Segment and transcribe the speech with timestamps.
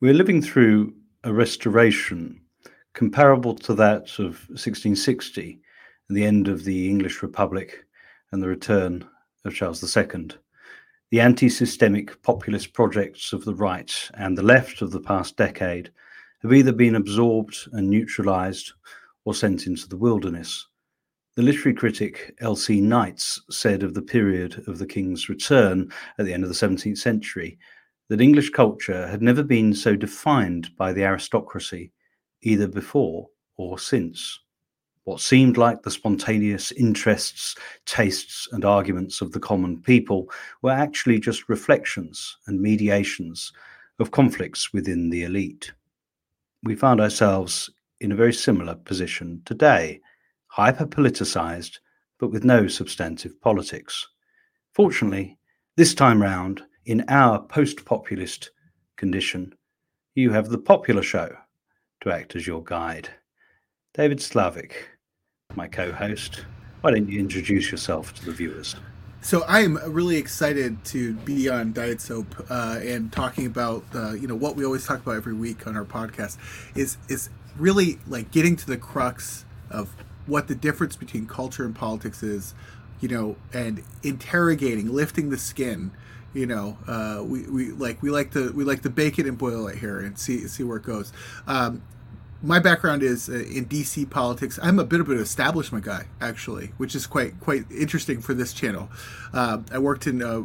[0.00, 0.94] We're living through
[1.24, 2.40] a restoration
[2.94, 5.60] comparable to that of 1660
[6.08, 7.84] and the end of the English Republic
[8.30, 9.04] and the return
[9.44, 10.28] of Charles II.
[11.10, 15.90] The anti systemic populist projects of the right and the left of the past decade
[16.42, 18.74] have either been absorbed and neutralized
[19.24, 20.64] or sent into the wilderness.
[21.34, 22.80] The literary critic L.C.
[22.80, 25.90] Knights said of the period of the king's return
[26.20, 27.58] at the end of the 17th century
[28.08, 31.92] that English culture had never been so defined by the aristocracy,
[32.42, 34.40] either before or since.
[35.04, 40.30] What seemed like the spontaneous interests, tastes, and arguments of the common people
[40.62, 43.52] were actually just reflections and mediations
[43.98, 45.72] of conflicts within the elite.
[46.62, 47.70] We found ourselves
[48.00, 50.00] in a very similar position today,
[50.46, 51.78] hyper politicized,
[52.18, 54.06] but with no substantive politics.
[54.72, 55.38] Fortunately,
[55.76, 58.50] this time round, in our post populist
[58.96, 59.54] condition,
[60.14, 61.36] you have the popular show
[62.00, 63.10] to act as your guide.
[63.92, 64.72] David Slavick,
[65.54, 66.46] my co host,
[66.80, 68.74] why don't you introduce yourself to the viewers?
[69.20, 74.12] So I am really excited to be on Diet Soap uh, and talking about uh,
[74.12, 76.38] you know what we always talk about every week on our podcast
[76.74, 79.90] is is really like getting to the crux of
[80.26, 82.54] what the difference between culture and politics is,
[83.00, 85.90] you know, and interrogating, lifting the skin
[86.34, 89.38] you know uh, we, we like we like to we like to bake it and
[89.38, 91.12] boil it here and see see where it goes
[91.46, 91.82] um,
[92.42, 94.58] my background is uh, in DC politics.
[94.62, 98.52] I'm a bit of an establishment guy, actually, which is quite quite interesting for this
[98.52, 98.88] channel.
[99.32, 100.44] Uh, I worked in uh,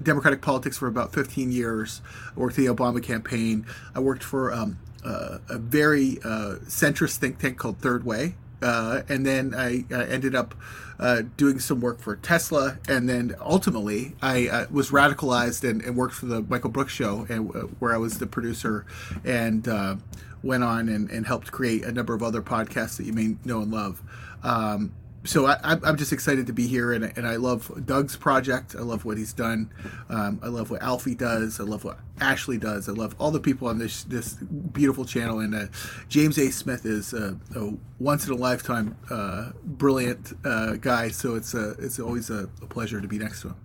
[0.00, 2.02] Democratic politics for about 15 years.
[2.36, 3.66] I worked in the Obama campaign.
[3.94, 9.02] I worked for um, uh, a very uh, centrist think tank called Third Way, uh,
[9.08, 10.54] and then I, ended up
[10.98, 15.96] uh, doing some work for Tesla, and then ultimately I uh, was radicalized and, and,
[15.96, 18.86] worked for the Michael Brooks Show, and uh, where I was the producer,
[19.24, 19.96] and uh,
[20.42, 23.62] went on and, and, helped create a number of other podcasts that you may know
[23.62, 24.02] and love.
[24.42, 24.92] Um,
[25.24, 28.76] so I, am just excited to be here, and, and, I love Doug's project.
[28.76, 29.70] I love what he's done.
[30.10, 31.60] Um, I love what Alfie does.
[31.60, 32.88] I love what Ashley does.
[32.88, 35.40] I love all the people on this this beautiful channel.
[35.40, 35.66] And uh,
[36.08, 36.50] James A.
[36.50, 41.08] Smith is a, a once in a lifetime uh, brilliant uh, guy.
[41.08, 43.56] So it's a, it's always a, a pleasure to be next to him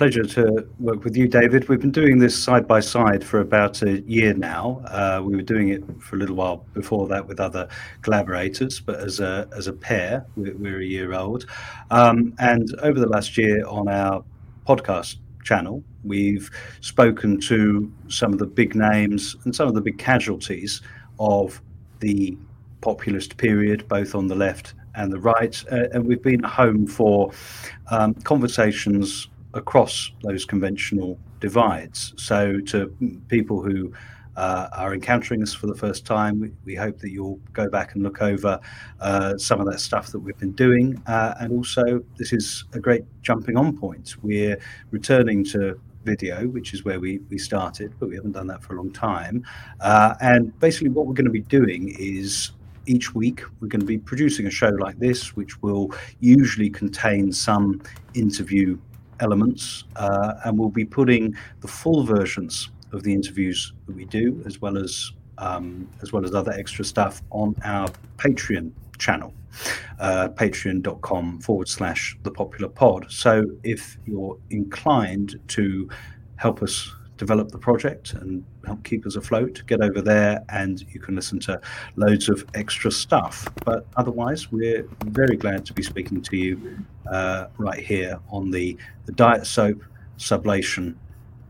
[0.00, 1.68] pleasure to work with you, David.
[1.68, 4.80] We've been doing this side by side for about a year now.
[4.86, 7.68] Uh, we were doing it for a little while before that with other
[8.00, 11.44] collaborators, but as a as a pair, we're, we're a year old.
[11.90, 14.24] Um, and over the last year on our
[14.66, 16.50] podcast channel, we've
[16.80, 20.80] spoken to some of the big names and some of the big casualties
[21.18, 21.60] of
[21.98, 22.38] the
[22.80, 25.62] populist period, both on the left and the right.
[25.70, 27.32] Uh, and we've been home for
[27.90, 32.14] um, conversations across those conventional divides.
[32.16, 32.94] So, to
[33.28, 33.92] people who
[34.36, 37.94] uh, are encountering us for the first time, we, we, hope that you'll go back
[37.94, 38.60] and look over
[39.00, 41.02] uh, some of that stuff that we've been doing.
[41.06, 44.14] Uh, and also, this is a great jumping on point.
[44.22, 44.58] We're
[44.90, 48.74] returning to video, which is where we, we started, but we haven't done that for
[48.74, 49.44] a long time.
[49.80, 52.52] Uh, and basically, what we're going to be doing is
[52.86, 57.32] each week we're going to be producing a show like this, which will usually contain
[57.32, 57.82] some
[58.14, 58.78] interview
[59.20, 64.42] elements, uh, and we'll be putting the full versions of the interviews that we do,
[64.46, 67.88] as well as um, as well as other extra stuff, on our
[68.18, 69.32] Patreon channel,
[69.98, 73.06] uh, patreon.com forward slash the popular pod.
[73.10, 75.88] So if you're inclined to
[76.36, 80.98] help us develop the project and help keep us afloat, get over there and you
[80.98, 81.60] can listen to
[81.96, 83.46] loads of extra stuff.
[83.66, 86.78] But otherwise, we're very glad to be speaking to you
[87.10, 89.84] uh, right here on the, the Diet Soap
[90.18, 90.94] Sublation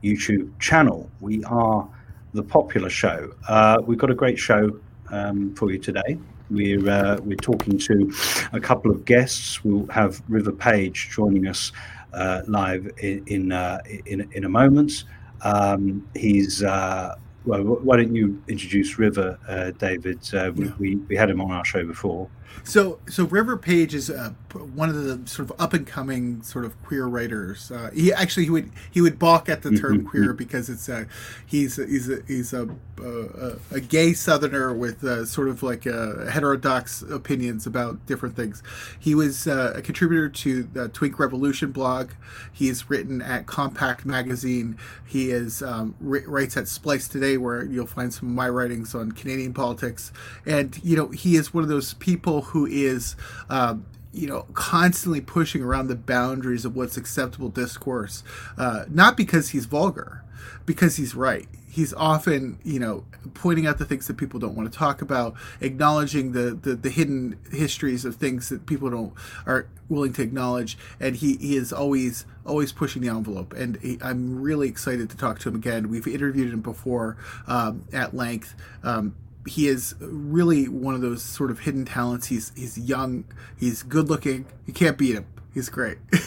[0.03, 1.08] YouTube channel.
[1.20, 1.88] We are
[2.34, 3.32] the popular show.
[3.48, 4.76] Uh, we've got a great show
[5.11, 6.19] um, for you today.
[6.50, 8.12] We're uh, we're talking to
[8.52, 9.62] a couple of guests.
[9.62, 11.70] We'll have River Page joining us
[12.12, 15.05] uh, live in in, uh, in, in a moment.
[15.42, 17.62] Um, he's uh, well.
[17.62, 20.19] Why don't you introduce River, uh, David?
[20.34, 22.28] Uh, we, we, we had him on our show before.
[22.64, 24.31] So, so River Page is uh,
[24.75, 27.70] one of the sort of up and coming sort of queer writers.
[27.70, 30.08] Uh, he actually he would he would balk at the term mm-hmm.
[30.08, 31.05] queer because it's uh,
[31.47, 32.69] he's he's a, he's a,
[33.02, 38.62] a, a gay Southerner with uh, sort of like uh, heterodox opinions about different things.
[38.99, 42.11] He was uh, a contributor to the Twink Revolution blog.
[42.52, 44.76] He's written at Compact Magazine.
[45.06, 49.12] He is um, writes at Splice Today, where you'll find some of my writings on
[49.12, 50.12] Canadian politics.
[50.47, 53.16] And you know he is one of those people who is
[53.48, 58.25] um, you know, constantly pushing around the boundaries of what's acceptable discourse,
[58.58, 60.25] uh, not because he's vulgar,
[60.66, 61.48] because he's right.
[61.69, 63.04] He's often you know
[63.34, 66.90] pointing out the things that people don't want to talk about acknowledging the, the the,
[66.90, 69.12] hidden histories of things that people don't
[69.46, 73.52] are willing to acknowledge and he, he is always always pushing the envelope.
[73.52, 75.88] And he, i'm really excited to talk to him again.
[75.88, 77.16] We've interviewed him before
[77.46, 79.14] um, at length um,
[79.46, 82.26] he is really one of those sort of hidden talents.
[82.26, 83.25] He's he's young
[83.56, 84.46] he's good looking.
[84.66, 85.26] You can't beat him.
[85.52, 85.98] He's great.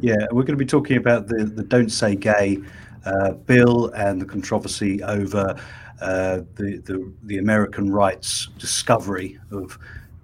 [0.00, 2.58] Yeah we're going to be talking about the the don't say gay
[3.04, 5.58] uh, bill and the controversy over
[6.00, 9.78] uh, the, the, the American rights discovery of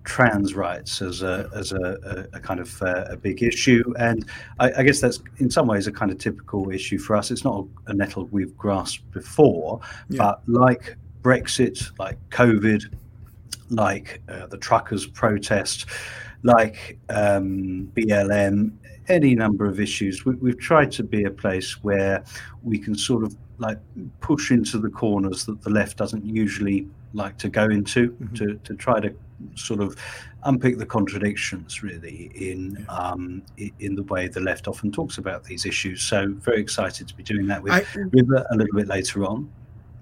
[0.04, 4.26] trans rights as a as a, a, a kind of uh, a big issue, and
[4.60, 7.30] I, I, guess that's in some ways a kind of typical issue for us.
[7.30, 10.18] It's not a nettle we've grasped before, yeah.
[10.18, 12.94] but like Brexit, like COVID,
[13.70, 15.86] like uh, the truckers' protest,
[16.42, 18.72] like um, BLM,
[19.08, 20.24] any number of issues.
[20.24, 22.22] We, have tried to be a place where
[22.62, 23.78] we can sort of like
[24.20, 28.34] push into the corners that the left doesn't usually like to go into mm-hmm.
[28.34, 29.14] to, to try to
[29.54, 29.96] sort of
[30.44, 33.42] unpick the contradictions really in um,
[33.78, 36.02] in the way the left often talks about these issues.
[36.02, 39.50] So very excited to be doing that with I, River a little bit later on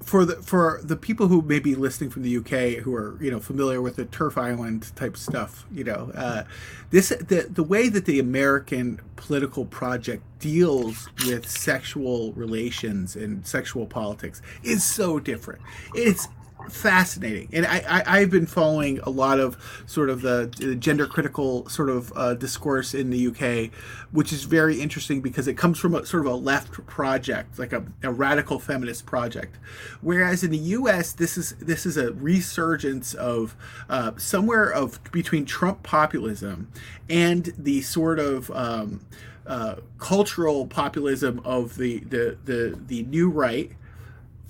[0.03, 3.31] for the for the people who may be listening from the UK who are you
[3.31, 6.45] know familiar with the TERF Island type stuff, you know, uh,
[6.91, 13.87] this the the way that the American political project deals with sexual relations and sexual
[13.87, 15.63] politics is so different.
[15.95, 16.29] It's
[16.69, 17.49] fascinating.
[17.53, 19.57] And I, I, have been following a lot of
[19.87, 23.71] sort of the, the gender critical sort of uh, discourse in the UK,
[24.11, 27.73] which is very interesting because it comes from a sort of a left project, like
[27.73, 29.57] a, a radical feminist project.
[30.01, 33.57] Whereas in the US, this is this is a resurgence of
[33.89, 36.71] uh, somewhere of between Trump populism
[37.09, 39.01] and the sort of um,
[39.47, 43.73] uh, cultural populism of the, the the the new right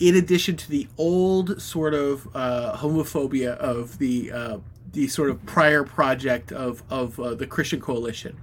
[0.03, 4.59] in addition to the old sort of uh, homophobia of the uh,
[4.93, 8.37] the sort of prior project of of uh, the Christian Coalition.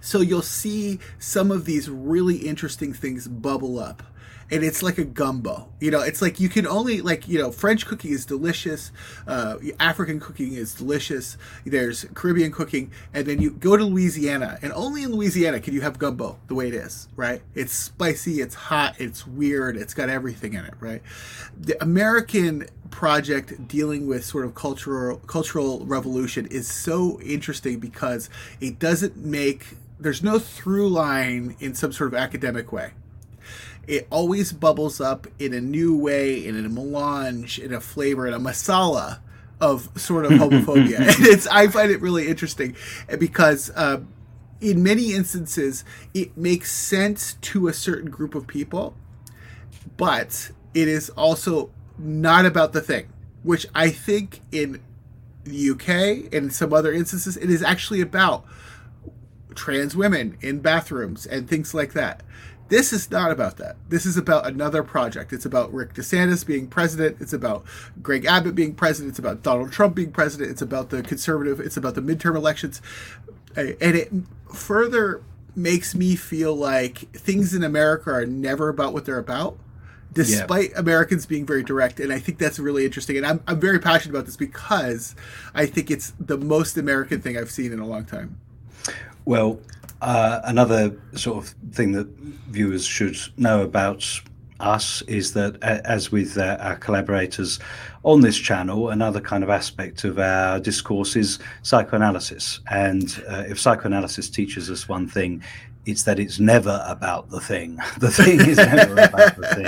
[0.00, 4.02] So you'll see some of these really interesting things bubble up
[4.50, 5.68] and it's like a gumbo.
[5.80, 8.92] You know, it's like you can only like you know French cooking is delicious,
[9.26, 11.36] uh, African cooking is delicious.
[11.64, 15.80] There's Caribbean cooking, and then you go to Louisiana, and only in Louisiana can you
[15.80, 17.08] have gumbo the way it is.
[17.16, 17.42] Right?
[17.54, 20.74] It's spicy, it's hot, it's weird, it's got everything in it.
[20.80, 21.02] Right?
[21.58, 28.78] The American project dealing with sort of cultural cultural revolution is so interesting because it
[28.78, 29.66] doesn't make
[29.98, 32.92] there's no through line in some sort of academic way
[33.86, 38.34] it always bubbles up in a new way, in a melange, in a flavor, in
[38.34, 39.20] a masala
[39.60, 40.98] of sort of homophobia.
[41.16, 42.76] and it's I find it really interesting
[43.18, 44.00] because uh,
[44.60, 45.84] in many instances
[46.14, 48.94] it makes sense to a certain group of people,
[49.96, 53.08] but it is also not about the thing,
[53.42, 54.80] which I think in
[55.44, 58.44] the UK and some other instances it is actually about
[59.54, 62.22] trans women in bathrooms and things like that.
[62.68, 63.76] This is not about that.
[63.88, 65.32] This is about another project.
[65.32, 67.18] It's about Rick DeSantis being president.
[67.20, 67.64] It's about
[68.02, 69.10] Greg Abbott being president.
[69.10, 70.50] It's about Donald Trump being president.
[70.50, 71.60] It's about the conservative.
[71.60, 72.82] It's about the midterm elections.
[73.54, 74.12] And it
[74.52, 75.22] further
[75.54, 79.58] makes me feel like things in America are never about what they're about,
[80.12, 80.80] despite yeah.
[80.80, 82.00] Americans being very direct.
[82.00, 83.16] And I think that's really interesting.
[83.16, 85.14] And I'm, I'm very passionate about this because
[85.54, 88.38] I think it's the most American thing I've seen in a long time.
[89.24, 89.60] Well,
[90.02, 92.06] uh, another sort of thing that
[92.48, 94.04] viewers should know about
[94.60, 97.58] us is that, as with uh, our collaborators
[98.04, 102.60] on this channel, another kind of aspect of our discourse is psychoanalysis.
[102.70, 105.42] And uh, if psychoanalysis teaches us one thing,
[105.84, 107.78] it's that it's never about the thing.
[107.98, 109.66] The thing is never about the thing.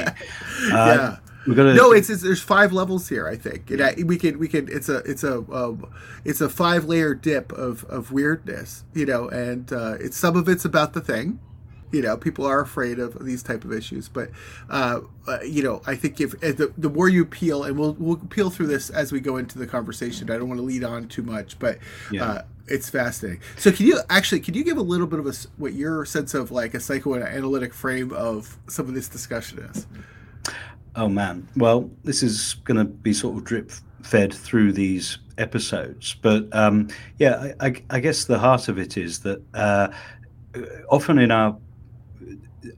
[0.73, 1.17] Uh, yeah.
[1.49, 3.27] We're gonna no, it's, it's there's five levels here.
[3.27, 3.71] I think.
[3.71, 5.91] It, we can we can it's a it's a um,
[6.25, 10.49] it's a five layer dip of of weirdness, you know, and uh, it's some of
[10.49, 11.41] it's about the thing,
[11.93, 14.31] you know people are afraid of these type of issues but
[14.71, 18.17] uh, uh, you know i think if the, the more you peel and we'll we'll
[18.17, 20.31] peel through this as we go into the conversation.
[20.31, 21.79] I don't want to lead on too much but
[22.11, 22.25] yeah.
[22.25, 23.41] uh, it's fascinating.
[23.57, 26.35] So can you actually can you give a little bit of a what your sense
[26.35, 29.87] of like a psychoanalytic frame of some of this discussion is
[30.99, 31.47] Oh man.
[31.57, 33.71] Well, this is going to be sort of drip
[34.03, 36.89] fed through these episodes, but um,
[37.19, 39.89] yeah, I, I, I, guess the heart of it is that uh,
[40.91, 41.57] often in our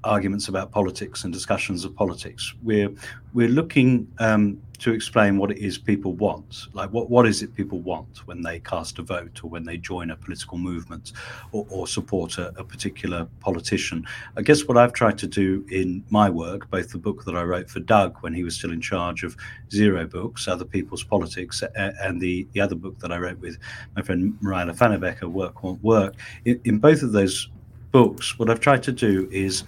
[0.05, 2.55] arguments about politics and discussions of politics.
[2.63, 2.91] We're
[3.33, 6.67] we're looking um, to explain what it is people want.
[6.73, 9.77] Like what what is it people want when they cast a vote or when they
[9.77, 11.13] join a political movement
[11.53, 14.05] or, or support a, a, particular politician.
[14.37, 17.43] I guess what I've tried to do in my work, both the book that I
[17.43, 19.37] wrote for Doug when he was still in charge of
[19.71, 23.59] Zer0 Books, Other People's Politics, and the the other book that I wrote with
[23.97, 26.15] my friend Mareile Pfannebecker, Work Won't Work.
[26.45, 27.49] In, in both of those
[27.93, 29.65] books, what I've tried to do is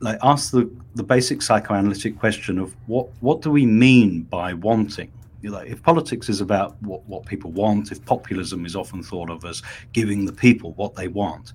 [0.00, 5.10] like ask the, the basic psychoanalytic question of what what do we mean by wanting?
[5.42, 9.28] You know, if politics is about what, what people want, if populism is often thought
[9.28, 11.52] of as giving the people what they want,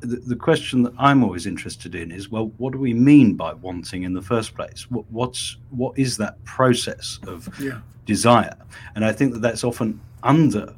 [0.00, 3.54] the, the question that I'm always interested in is, well, what do we mean by
[3.54, 4.90] wanting in the first place?
[4.90, 7.80] What, what's what is that process of yeah.
[8.06, 8.56] desire?
[8.94, 10.74] And I think that that's often under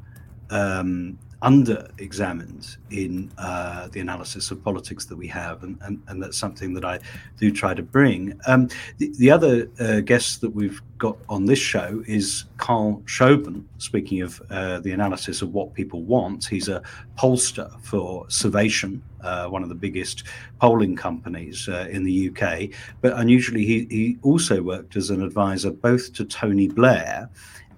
[0.49, 6.23] um, under examined in uh, the analysis of politics that we have, and, and, and,
[6.23, 6.99] that's something that I
[7.37, 8.39] do try to bring.
[8.47, 13.65] Um, the, the, other uh, guest that we've got on this show is Carl Shoben,
[13.77, 16.45] speaking of uh, the analysis of what people want.
[16.45, 16.81] He's a
[17.17, 20.23] pollster for Survation, uh, one of the biggest
[20.61, 22.69] polling companies uh, in the UK,
[23.01, 27.29] but unusually, he, he also worked as an advisor both to Tony Blair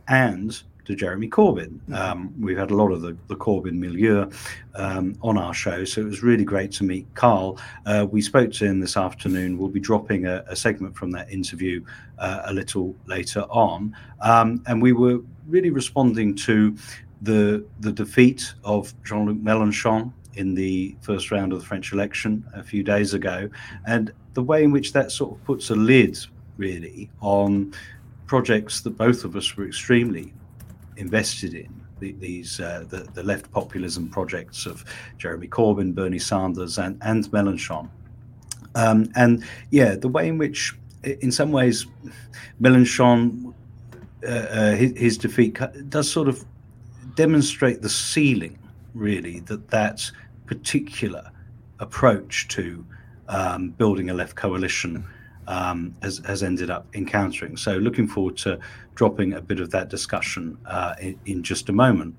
[0.07, 1.79] and to Jeremy Corbyn.
[1.89, 1.93] Mm-hmm.
[1.93, 4.29] Um, we've had a lot of the, the Corbyn milieu
[4.75, 7.59] um, on our show, so it was really great to meet Carl.
[7.85, 9.57] Uh, we spoke to him this afternoon.
[9.57, 11.83] We'll be dropping a, a segment from that interview
[12.17, 13.95] uh, a little later on.
[14.21, 16.75] Um, and we were really responding to
[17.21, 22.45] the, the defeat of Jean Luc Mélenchon in the first round of the French election
[22.53, 23.49] a few days ago,
[23.87, 26.17] and the way in which that sort of puts a lid
[26.57, 27.73] really on
[28.27, 30.33] projects that both of us were extremely
[30.97, 34.83] invested in the, these uh, the, the left populism projects of
[35.17, 37.89] Jeremy Corbyn, Bernie Sanders, and and Mélenchon.
[38.75, 41.87] Um, and yeah, the way in which, in some ways,
[42.61, 43.53] Mélenchon,
[44.23, 45.57] uh, uh, his, his, defeat
[45.89, 46.43] does sort of
[47.15, 48.59] demonstrate the ceiling,
[48.93, 50.11] really, that that
[50.45, 51.31] particular
[51.79, 52.85] approach to
[53.29, 55.05] um, building a left coalition
[55.47, 57.57] um, has, has ended up encountering.
[57.57, 58.59] So, looking forward to
[58.95, 62.15] dropping a bit of that discussion uh, in, in, just a moment.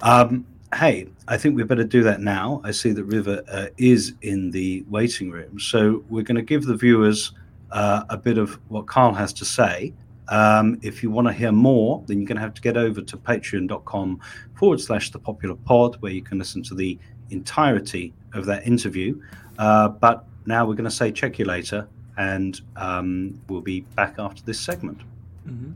[0.00, 2.60] Um, hey, I think we better do that now.
[2.64, 5.58] I see that River uh, is in the waiting room.
[5.58, 7.32] So, we're going to give the viewers
[7.70, 9.92] uh, a bit of what Carl has to say.
[10.28, 13.02] Um, if you want to hear more, then you're going to have to get over
[13.02, 14.20] to patreon.com
[14.54, 16.98] forward slash the popular pod, where you can listen to the
[17.30, 19.20] entirety of that interview.
[19.58, 24.16] Uh, but now we're going to say check you later and um, we'll be back
[24.18, 25.00] after this segment.
[25.46, 25.72] Mm-hmm.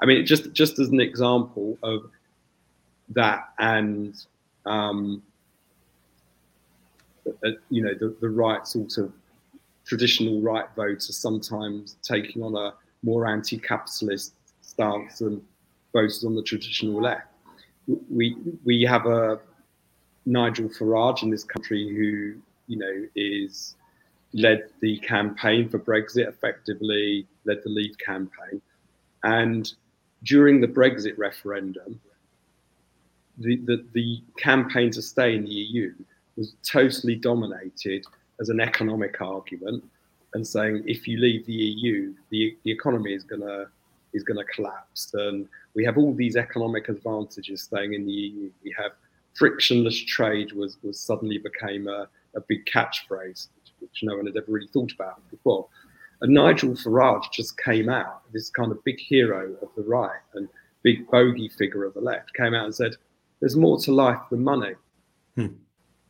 [0.00, 2.10] I mean, just just as an example of
[3.10, 4.14] that, and
[4.64, 5.22] um,
[7.44, 9.12] uh, you know, the, the right sort of
[9.88, 15.42] traditional right voters sometimes taking on a more anti-capitalist stance than
[15.92, 17.26] voters on the traditional left.
[18.10, 19.40] We we have a
[20.26, 23.76] Nigel Farage in this country who you know is
[24.34, 28.60] led the campaign for Brexit effectively, led the Leave campaign,
[29.24, 29.72] and
[30.24, 31.98] during the Brexit referendum,
[33.38, 35.94] the, the, the campaign to stay in the EU
[36.36, 38.04] was totally dominated
[38.40, 39.84] as an economic argument
[40.34, 43.66] and saying if you leave the EU, the, the economy is gonna
[44.12, 45.12] is gonna collapse.
[45.14, 48.50] And we have all these economic advantages staying in the EU.
[48.64, 48.92] We have
[49.34, 54.36] frictionless trade was was suddenly became a, a big catchphrase, which, which no one had
[54.36, 55.68] ever really thought about before.
[56.20, 60.48] And Nigel Farage just came out, this kind of big hero of the right and
[60.82, 62.96] big bogey figure of the left, came out and said,
[63.40, 64.74] "There's more to life than money."
[65.36, 65.46] Hmm.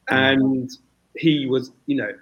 [0.09, 0.71] And
[1.19, 2.13] he was, you know,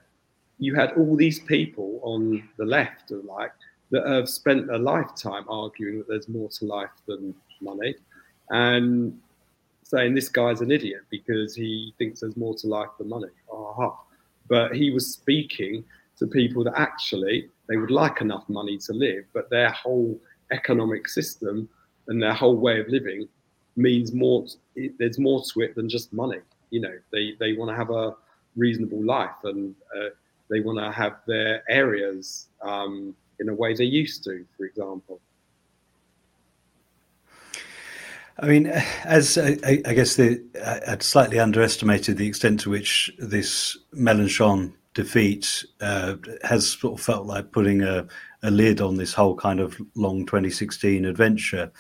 [0.59, 3.53] you had all these people on the left, like,
[3.91, 7.95] that have spent a lifetime arguing that there's more to life than money,
[8.51, 9.19] and
[9.83, 13.29] saying this guy's an idiot because he thinks there's more to life than money.
[13.53, 13.97] Aha.
[14.49, 15.85] But he was speaking
[16.19, 20.19] to people that actually they would like enough money to live, but their whole
[20.51, 21.69] economic system
[22.09, 23.29] and their whole way of living
[23.77, 24.47] means more.
[24.99, 26.41] There's more to it than just money.
[26.71, 28.15] You know, they they want to have a
[28.57, 30.09] reasonable life, and uh,
[30.51, 35.21] they want to have their areas um, in a way they used to, for example.
[38.39, 38.67] I mean,
[39.05, 40.43] as I, I guess the,
[40.87, 47.05] I would slightly underestimated the extent to which this Mélenchon defeat uh, has sort of
[47.05, 48.07] felt like putting a,
[48.43, 51.71] a lid on this whole kind of long 2016 adventure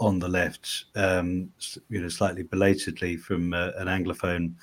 [0.00, 1.50] on the left, um,
[1.88, 4.54] you know, slightly belatedly from uh, an Anglophone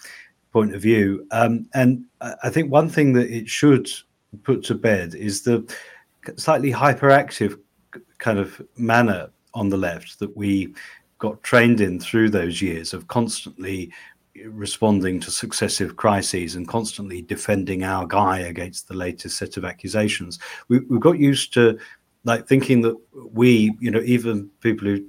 [0.55, 1.27] point of view.
[1.31, 3.89] Um, and I think one thing that it should
[4.43, 5.69] put to bed is the
[6.37, 7.59] slightly hyperactive
[8.19, 10.73] kind of manner on the left that we
[11.17, 13.91] got trained in through those years of constantly
[14.45, 20.39] responding to successive crises and constantly defending our guy against the latest set of accusations.
[20.69, 21.77] We, we got used to
[22.23, 22.95] like thinking that
[23.33, 25.03] we, you know, even people who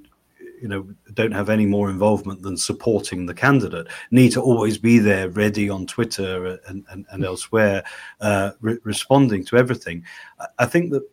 [0.61, 3.87] you know don't have any more involvement than supporting the candidate.
[4.11, 7.83] Need to always be there ready on twitter and, and, and elsewhere
[8.21, 10.03] uh, re- responding to everything.
[10.59, 11.03] I think that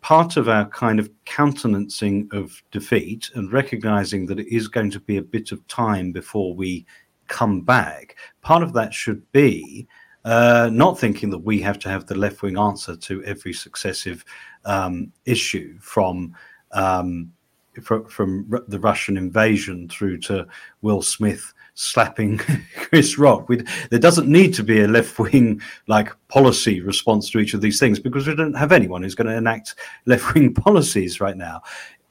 [0.00, 5.00] part of our kind of countenancing of defeat and recognizing that it is going to
[5.00, 6.84] be a bit of time before we
[7.28, 9.86] come back part of that should be
[10.24, 14.24] uh, not thinking that we have to have the left wing answer to every successive
[14.64, 16.34] um, issue from
[16.72, 17.32] um,
[17.80, 20.46] from, from the Russian invasion through to
[20.82, 22.38] Will Smith slapping
[22.76, 23.48] Chris Rock.
[23.48, 27.60] We'd, there doesn't need to be a left wing like policy response to each of
[27.60, 31.36] these things because we don't have anyone who's going to enact left wing policies right
[31.36, 31.62] now.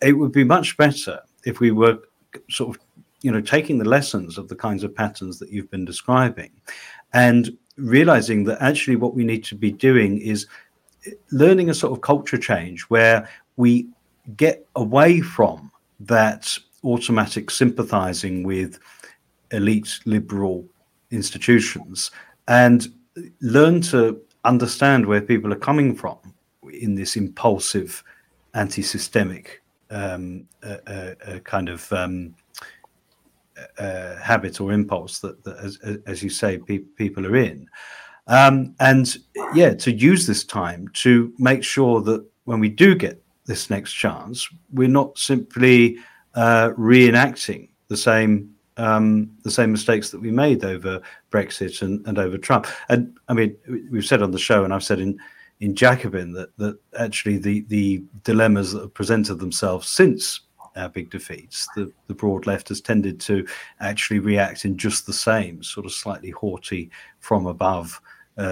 [0.02, 2.00] It would be much better if we were
[2.50, 2.82] sort of
[3.22, 6.52] you know taking the lessons of the kinds of patterns that you've been describing
[7.14, 10.48] and realizing that actually what we need to be doing is
[11.06, 13.88] eh, learning a sort of culture change where we
[14.36, 18.80] get away from that automatic sympathizing with
[19.52, 20.66] elite liberal
[21.12, 22.12] institutions
[22.48, 22.88] and
[23.42, 26.18] learn to understand where people are coming from
[26.74, 28.04] in this impulsive
[28.54, 32.36] anti-systemic um, uh, uh, uh, kind of um,
[33.80, 37.68] uh, habit or impulse that, that as, as, you say pe- people are in.
[38.28, 39.18] Um, and
[39.54, 43.94] yeah to use this time to make sure that when we do get this next
[43.94, 45.98] chance, we're not simply
[46.36, 52.20] uh, reenacting the same um, the same mistakes that we made over Brexit and, and
[52.20, 52.68] over Trump.
[52.90, 53.58] And I mean,
[53.90, 55.18] we've said on the show, and I've said in
[55.60, 60.42] in Jacobin that that actually the the dilemmas that have presented themselves since
[60.76, 63.46] our big defeats, the, the broad left has tended to
[63.80, 68.00] actually react in just the same sort of slightly haughty from above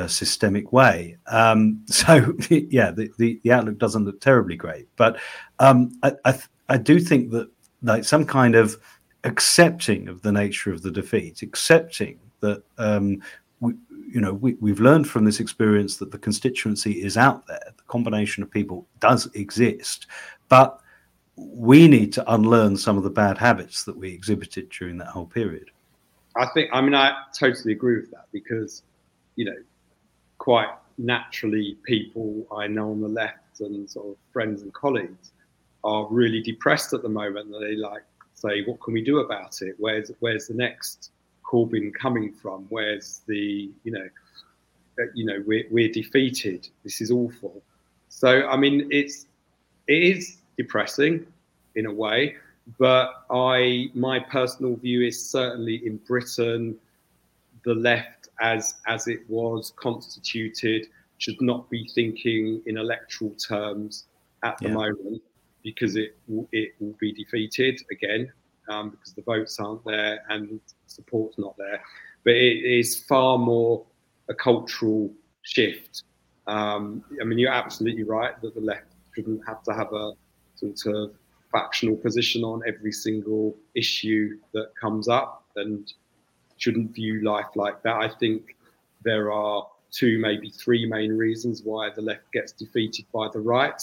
[0.07, 1.17] systemic way.
[1.27, 5.19] Um, so yeah, the, the, the, outlook doesn't look terribly great, but
[5.59, 7.49] um, I, I, I do think that
[7.83, 8.77] like some kind of
[9.23, 13.21] accepting of the nature of the defeat, accepting that um,
[13.59, 13.73] we,
[14.07, 17.83] you know we, we've learned from this experience that the constituency is out there, the
[17.87, 20.07] combination of people does exist,
[20.49, 20.79] but
[21.35, 25.25] we need to unlearn some of the bad habits that we exhibited during that whole
[25.25, 25.69] period.
[26.35, 28.83] I think I mean I totally agree with that because
[29.35, 29.55] you know
[30.45, 35.31] quite naturally people I know on the left and sort of friends and colleagues
[35.83, 37.51] are really depressed at the moment.
[37.59, 38.03] They like
[38.35, 39.73] say, what can we do about it?
[39.79, 41.09] Where's where's the next
[41.43, 42.67] Corbyn coming from?
[42.69, 44.07] Where's the you know
[44.99, 46.69] uh, you know we're we're defeated.
[46.83, 47.63] This is awful.
[48.09, 49.25] So I mean it's
[49.87, 51.25] it is depressing
[51.73, 52.35] in a way,
[52.77, 56.75] but I my personal view is certainly in Britain
[57.63, 64.05] the left as as it was constituted should not be thinking in electoral terms
[64.43, 64.73] at the yeah.
[64.73, 65.21] moment
[65.63, 66.17] because it
[66.51, 68.31] it will be defeated again
[68.69, 71.81] um, because the votes aren't there and support's not there.
[72.23, 73.85] But it is far more
[74.29, 75.11] a cultural
[75.43, 76.03] shift.
[76.47, 80.13] Um, I mean, you're absolutely right that the left shouldn't have to have a
[80.55, 81.11] sort of
[81.51, 85.93] factional position on every single issue that comes up, and
[86.57, 87.95] shouldn't view life like that.
[87.95, 88.55] I think
[89.03, 93.81] there are two, maybe three main reasons why the left gets defeated by the right,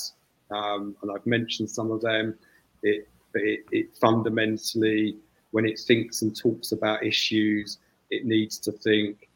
[0.51, 2.39] um, and I've mentioned some of them.
[2.83, 5.17] It, it, it fundamentally,
[5.53, 7.79] when it thinks and talks about issues,
[8.11, 9.29] it needs to think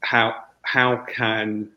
[0.00, 1.70] how how can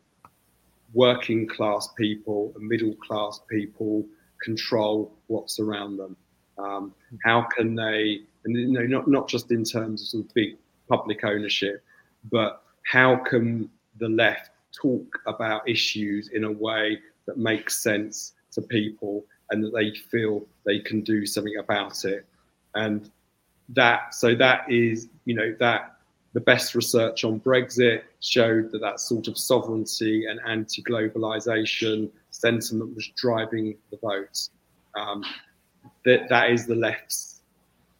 [0.92, 4.04] working class people and middle class people
[4.42, 6.16] control what's around them?
[6.58, 10.34] Um, how can they and you know, not not just in terms of, sort of
[10.34, 10.56] big
[10.88, 11.82] public ownership,
[12.30, 18.60] but how can the left talk about issues in a way that makes sense to
[18.60, 22.26] people and that they feel they can do something about it,
[22.74, 23.10] and
[23.70, 25.96] that so that is you know that
[26.34, 33.08] the best research on Brexit showed that that sort of sovereignty and anti-globalization sentiment was
[33.16, 34.50] driving the votes.
[34.96, 35.24] Um,
[36.04, 37.40] that that is the left's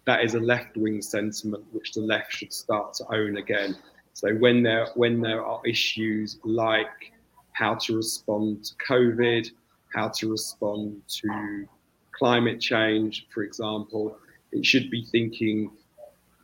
[0.06, 3.76] that is a left wing sentiment which the left should start to own again.
[4.12, 7.12] So when there when there are issues like
[7.52, 9.50] how to respond to COVID,
[9.94, 11.66] how to respond to
[12.12, 14.18] climate change, for example,
[14.52, 15.70] it should be thinking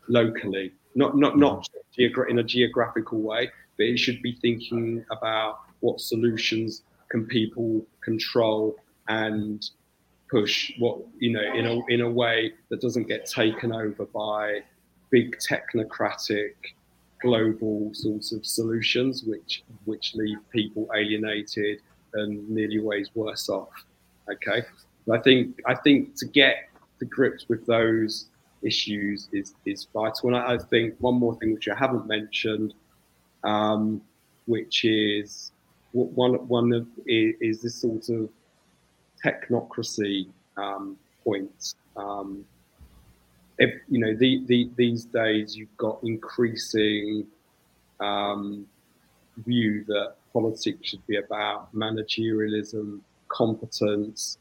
[0.08, 2.02] locally, not not not mm-hmm.
[2.02, 7.84] geogra- in a geographical way, but it should be thinking about what solutions can people
[8.02, 8.76] control
[9.08, 9.70] and
[10.30, 14.60] push what you know in a in a way that doesn't get taken over by
[15.10, 16.54] big technocratic
[17.20, 21.80] global sorts of solutions which which leave people alienated
[22.14, 23.68] and nearly always worse off.
[24.32, 24.62] Okay?
[25.10, 26.68] I think i think to get
[27.00, 28.26] to grips with those
[28.62, 30.28] issues is is vital.
[30.28, 32.74] And i, I think one more thing which i haven't mentioned
[33.42, 34.02] um,
[34.46, 35.52] which is
[35.92, 38.28] one one of is this sort of
[39.24, 40.96] technocracy um.
[41.96, 42.44] Um,
[43.58, 47.26] if you know the, the, these days, you've got increasing
[48.00, 48.66] um,
[49.36, 54.38] view that politics should be about managerialism, competence,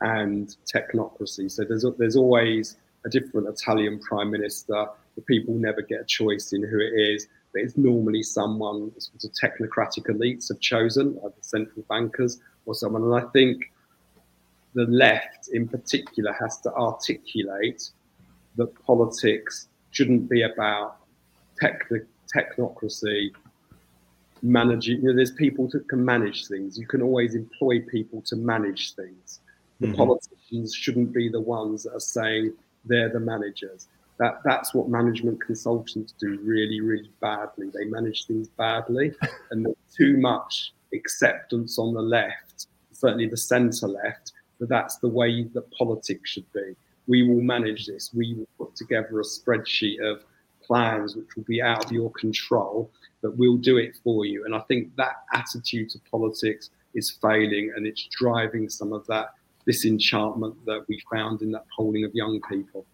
[0.00, 1.50] and technocracy.
[1.50, 4.86] So there's there's always a different Italian prime minister.
[5.16, 9.24] The people never get a choice in who it is, but it's normally someone sort
[9.24, 13.02] of technocratic elites have chosen, like the central bankers or someone.
[13.02, 13.72] And I think
[14.74, 17.90] the left in particular has to articulate
[18.56, 20.96] that politics shouldn't be about
[22.34, 23.30] technocracy
[24.42, 26.78] managing you know, there's people that can manage things.
[26.78, 29.40] You can always employ people to manage things.
[29.80, 29.96] The mm-hmm.
[29.96, 32.54] politicians shouldn't be the ones that are saying
[32.84, 33.88] they're the managers.
[34.18, 37.70] That that's what management consultants do really really badly.
[37.72, 39.12] They manage things badly
[39.50, 42.66] and there's too much acceptance on the left
[43.00, 46.76] certainly the center left that that's the way that politics should be.
[47.08, 48.10] We will manage this.
[48.14, 50.22] We will put together a spreadsheet of
[50.62, 52.90] plans which will be out of your control,
[53.22, 54.44] but we'll do it for you.
[54.44, 59.30] And I think that attitude to politics is failing and it's driving some of that
[59.66, 62.84] disenchantment that we found in that polling of young people.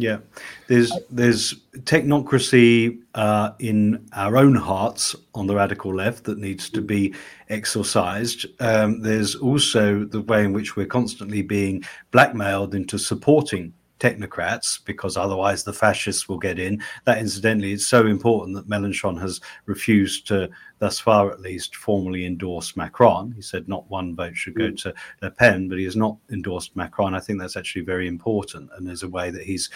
[0.00, 0.18] Yeah,
[0.66, 6.80] there's there's technocracy uh, in our own hearts on the radical left that needs to
[6.80, 7.14] be
[7.50, 8.46] exorcised.
[8.60, 15.16] Um, there's also the way in which we're constantly being blackmailed into supporting technocrats because
[15.16, 16.82] otherwise the fascists will get in.
[17.04, 22.26] That, incidentally, is so important that Mélenchon has refused to, thus far at least, formally
[22.26, 23.32] endorse Macron.
[23.32, 24.82] He said not one vote should go mm.
[24.82, 27.14] to Le Pen, but he has not endorsed Macron.
[27.14, 29.70] I think that's actually very important, and there's a way that he's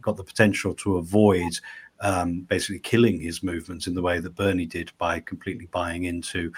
[0.00, 1.52] got the potential to avoid.
[2.00, 6.52] Um, basically, killing his movements in the way that Bernie did by completely buying into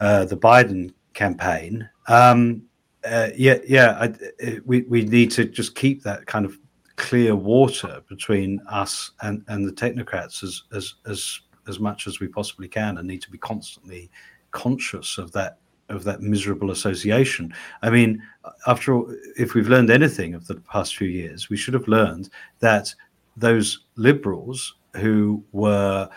[0.00, 1.88] uh, the Biden campaign.
[2.08, 2.64] Um,
[3.06, 6.58] uh, yeah, yeah, I, it, we we need to just keep that kind of
[6.96, 12.28] clear water between us and and the technocrats as as as as much as we
[12.28, 14.10] possibly can, and need to be constantly
[14.50, 17.54] conscious of that of that miserable association.
[17.82, 18.22] I mean,
[18.66, 22.30] after all, if we've learned anything of the past few years, we should have learned
[22.58, 22.92] that
[23.36, 26.08] those liberals who were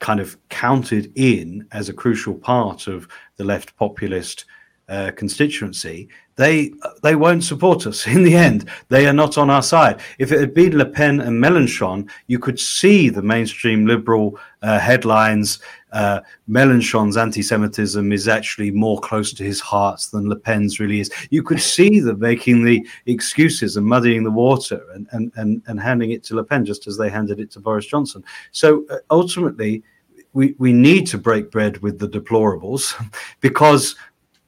[0.00, 4.46] kind of counted in as a crucial part of the left populist
[4.88, 8.68] uh, constituency, they they won't support us in the end.
[8.88, 10.00] They are not on our side.
[10.18, 14.78] If it had been Le Pen and Mélenchon, you could see the mainstream liberal uh,
[14.78, 15.60] headlines.
[15.92, 16.20] Uh,
[16.50, 21.10] Mélenchon's anti-Semitism is actually more close to his heart than Le Pen's really is.
[21.30, 25.80] You could see them making the excuses and muddying the water and, and, and, and
[25.80, 28.24] handing it to Le Pen just as they handed it to Boris Johnson.
[28.50, 29.84] So uh, ultimately,
[30.32, 32.94] we, we need to break bread with the deplorables
[33.40, 33.94] because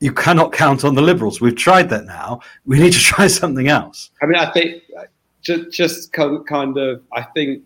[0.01, 1.41] you cannot count on the liberals.
[1.41, 2.41] We've tried that now.
[2.65, 4.11] We need to try something else.
[4.23, 4.83] I mean, I think
[5.43, 7.63] just, just kind of, I think,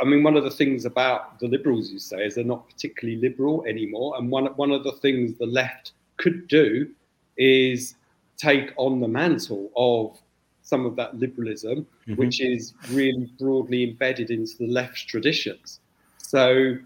[0.00, 3.20] I mean, one of the things about the liberals, you say, is they're not particularly
[3.20, 4.16] liberal anymore.
[4.18, 6.90] And one, one of the things the left could do
[7.36, 7.94] is
[8.36, 10.18] take on the mantle of
[10.62, 12.16] some of that liberalism, mm-hmm.
[12.16, 15.78] which is really broadly embedded into the left's traditions.
[16.18, 16.76] So,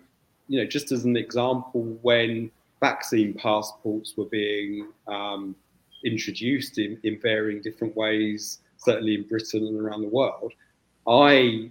[0.48, 5.54] you know, just as an example, when vaccine passports were being um,
[6.04, 10.52] introduced in, in varying different ways, certainly in Britain and around the world,
[11.06, 11.70] I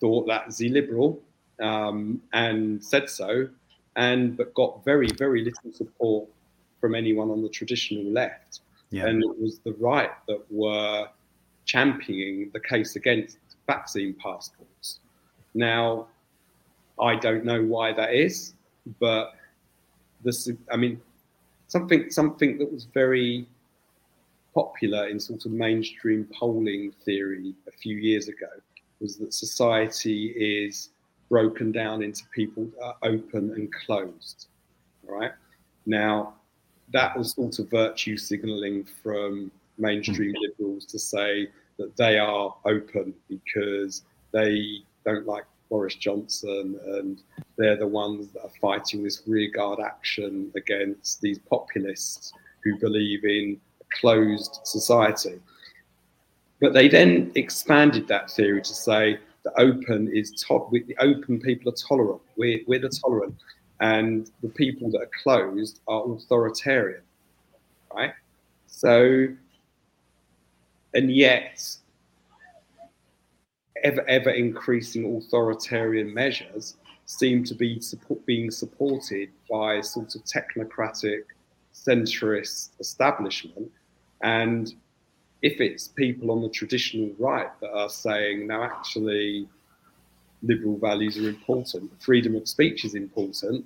[0.00, 1.20] thought that the liberal
[1.60, 3.48] um, and said so,
[3.96, 6.28] and but got very, very little support
[6.80, 8.60] from anyone on the traditional left.
[8.90, 9.06] Yeah.
[9.06, 11.08] And it was the right that were
[11.64, 15.00] championing the case against vaccine passports.
[15.54, 16.08] Now,
[17.00, 18.54] I don't know why that is,
[18.98, 19.34] but
[20.24, 21.00] this, I mean,
[21.68, 23.46] something something that was very
[24.54, 28.48] popular in sort of mainstream polling theory a few years ago
[29.00, 30.90] was that society is
[31.28, 34.48] broken down into people that are open and closed.
[35.04, 35.32] Right
[35.86, 36.34] now,
[36.92, 40.42] that was sort of virtue signaling from mainstream mm-hmm.
[40.42, 47.22] liberals to say that they are open because they don't like Boris Johnson and
[47.56, 53.58] they're the ones that are fighting this rearguard action against these populists who believe in
[53.80, 55.40] a closed society.
[56.60, 61.72] But they then expanded that theory to say that open is to- the open people
[61.72, 62.20] are tolerant.
[62.36, 63.34] We're, we're the tolerant,
[63.80, 67.02] and the people that are closed are authoritarian,
[67.94, 68.12] right?
[68.66, 69.26] So,
[70.92, 71.64] and yet,
[73.82, 81.24] ever ever increasing authoritarian measures seem to be support, being supported by sort of technocratic
[81.74, 83.70] centrist establishment.
[84.22, 84.72] And
[85.42, 89.48] if it's people on the traditional right that are saying, no, actually,
[90.42, 93.64] liberal values are important, freedom of speech is important,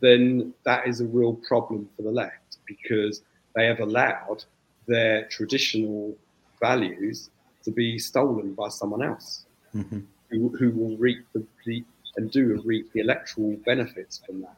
[0.00, 3.22] then that is a real problem for the left because
[3.54, 4.44] they have allowed
[4.86, 6.16] their traditional
[6.60, 7.30] values
[7.64, 10.00] to be stolen by someone else mm-hmm.
[10.30, 11.84] who, who will reap the, the,
[12.16, 14.56] and do reap the electoral benefits from that.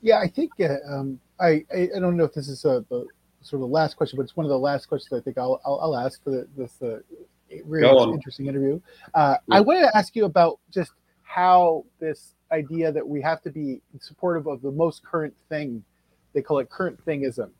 [0.00, 3.06] Yeah, I think uh, um, I, I, I don't know if this is a, the
[3.42, 5.60] sort of the last question, but it's one of the last questions I think I'll
[5.64, 7.00] I'll, I'll ask for the, this uh,
[7.64, 8.80] really interesting interview.
[9.14, 9.56] Uh, yeah.
[9.56, 13.80] I wanted to ask you about just how this idea that we have to be
[14.00, 15.82] supportive of the most current thing,
[16.32, 17.50] they call it current thingism.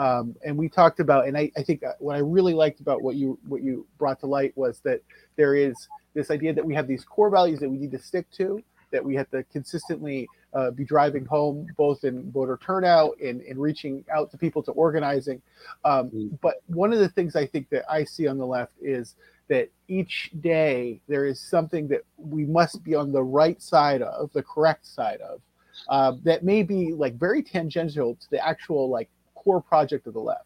[0.00, 3.16] Um, and we talked about, and I, I think what I really liked about what
[3.16, 5.02] you what you brought to light was that
[5.36, 5.74] there is
[6.14, 9.04] this idea that we have these core values that we need to stick to, that
[9.04, 14.02] we have to consistently uh, be driving home, both in voter turnout and in reaching
[14.10, 15.42] out to people to organizing.
[15.84, 16.38] Um, mm.
[16.40, 19.16] But one of the things I think that I see on the left is
[19.48, 24.32] that each day there is something that we must be on the right side of,
[24.32, 25.42] the correct side of,
[25.90, 29.10] uh, that may be like very tangential to the actual like
[29.42, 30.44] core project of the left.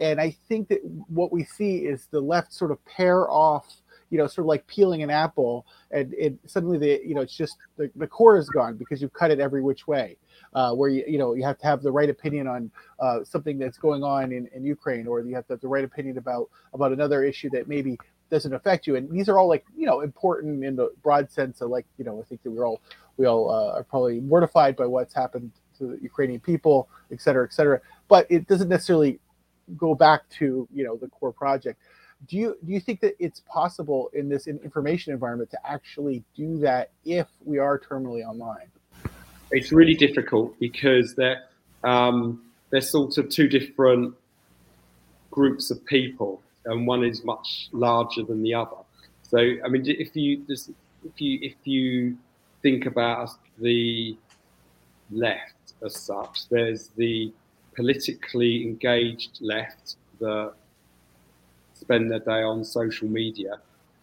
[0.00, 3.82] And I think that what we see is the left sort of pair off
[4.12, 7.34] you know, sort of like peeling an apple, and it suddenly the you know it's
[7.34, 10.18] just the, the core is gone because you've cut it every which way.
[10.52, 13.58] Uh, where you you know you have to have the right opinion on uh, something
[13.58, 16.50] that's going on in, in Ukraine, or you have to have the right opinion about
[16.74, 18.96] about another issue that maybe doesn't affect you.
[18.96, 22.04] And these are all like you know important in the broad sense of like you
[22.04, 22.82] know I think that we're all
[23.16, 27.44] we all uh, are probably mortified by what's happened to the Ukrainian people, et cetera,
[27.44, 27.80] et cetera.
[28.08, 29.20] But it doesn't necessarily
[29.76, 31.78] go back to you know the core project
[32.28, 36.58] do you do you think that it's possible in this information environment to actually do
[36.58, 38.70] that if we are terminally online?
[39.50, 41.42] It's really difficult because they're
[41.84, 44.14] um, they're sort of two different
[45.30, 48.76] groups of people, and one is much larger than the other.
[49.22, 52.16] So, I mean, if you if you if you
[52.62, 54.16] think about the
[55.10, 55.54] left
[55.84, 57.32] as such, there's the
[57.74, 60.52] politically engaged left that
[61.74, 63.58] spend their day on social media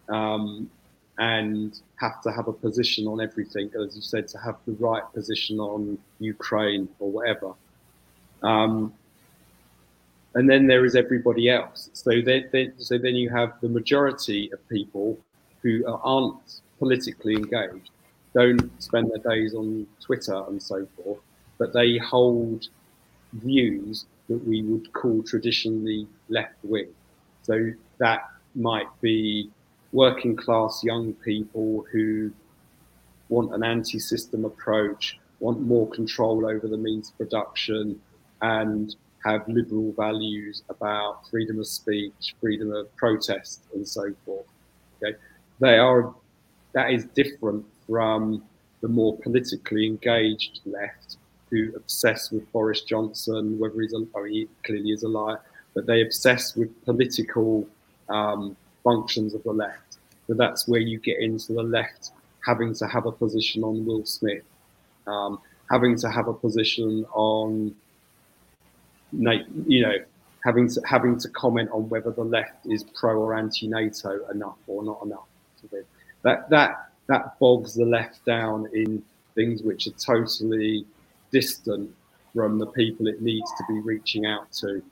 [0.08, 0.70] um,
[1.18, 5.04] and have to have a position on everything, as you said, to have the right
[5.14, 7.52] position on Ukraine or whatever.
[8.42, 8.92] Um,
[10.34, 11.90] and then there is everybody else.
[11.92, 15.18] So then, so then you have the majority of people
[15.62, 17.90] who aren't politically engaged,
[18.34, 21.18] don't spend their days on Twitter and so forth,
[21.60, 22.66] but they hold
[23.34, 26.88] views that we would call traditionally left wing.
[27.42, 28.22] So that
[28.54, 29.50] might be
[29.92, 32.32] working class young people who
[33.28, 38.00] want an anti system approach, want more control over the means of production,
[38.40, 44.46] and have liberal values about freedom of speech, freedom of protest, and so forth.
[45.02, 45.16] Okay,
[45.60, 46.14] they are
[46.72, 48.42] that is different from
[48.80, 51.18] the more politically engaged left
[51.50, 55.40] who obsess with Boris Johnson, whether he's a, oh, he clearly is a liar,
[55.74, 57.66] but they obsess with political
[58.08, 59.98] um, functions of the left.
[60.26, 62.12] So that's where you get into the left
[62.46, 64.44] having to have a position on Will Smith,
[65.06, 67.74] um, having to have a position on,
[69.12, 69.96] you know,
[70.44, 74.82] having to having to comment on whether the left is pro or anti-NATO enough or
[74.82, 75.26] not enough.
[76.22, 79.02] That that that bogs the left down in
[79.34, 80.86] things which are totally
[81.32, 81.90] distant
[82.34, 84.82] from the people it needs to be reaching out to.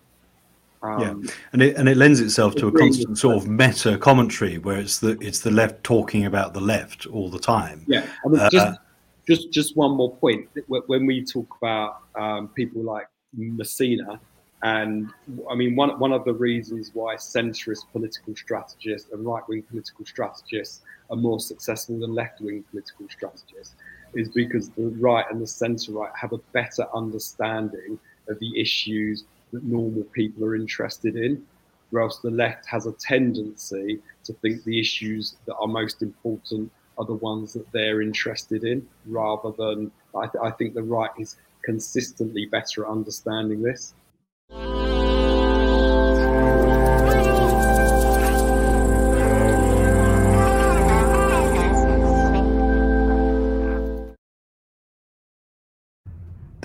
[0.80, 4.58] Um, yeah, and it and it lends itself to a constant sort of meta commentary
[4.58, 7.84] where it's the it's the left talking about the left all the time.
[7.88, 8.78] Yeah, I mean, uh, just
[9.26, 10.48] just just one more point.
[10.68, 14.20] When we talk about um, people like Messina,
[14.62, 15.10] And
[15.50, 20.04] I mean, one, one of the reasons why centrist political strategists and right wing political
[20.04, 23.76] strategists are more successful than left wing political strategists
[24.14, 29.24] is because the right and the centre right have a better understanding of the issues
[29.52, 31.42] that normal people are interested in,
[31.90, 37.04] whereas the left has a tendency to think the issues that are most important are
[37.04, 41.36] the ones that they're interested in, rather than I, th- I think the right is
[41.62, 43.94] consistently better at understanding this.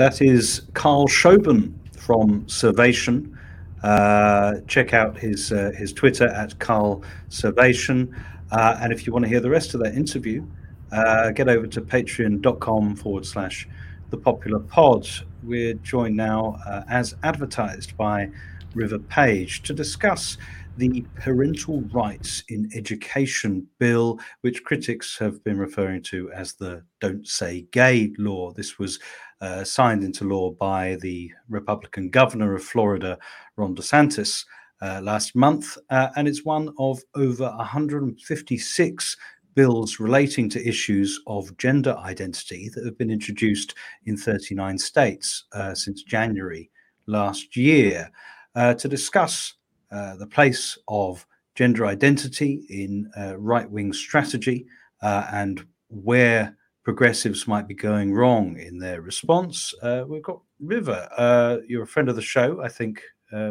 [0.04, 3.40] That is Carl Shoben from Survation.
[3.84, 8.14] Uh, check out his uh, his Twitter at Carl Survation.
[8.52, 10.46] Uh, and if you want to hear the rest of that interview,
[10.92, 13.66] uh, get over to patreon.com forward slash
[14.10, 15.08] the popular pod.
[15.42, 18.30] We're joined now, uh, as advertised by
[18.76, 20.38] River Page, to discuss
[20.78, 27.28] the Parental Rights in Education Bill, which critics have been referring to as the Don't
[27.28, 28.52] Say Gay law.
[28.52, 29.00] This was
[29.44, 33.18] uh, signed into law by the Republican governor of Florida,
[33.58, 34.46] Ron DeSantis,
[34.82, 39.18] uh, last month, uh, and it's one of over 156
[39.54, 43.76] bills relating to issues of gender identity that have been introduced
[44.06, 46.72] in 39 states uh, since January
[47.08, 48.10] last year.
[48.56, 49.56] Uh, to discuss
[49.92, 51.26] uh, the place of
[51.56, 54.66] gender identity in right wing strategy
[55.02, 59.74] and where progressives might be going wrong in their response.
[59.82, 61.08] Uh, we've got River.
[61.18, 63.02] Uh, you're a friend of the show, I think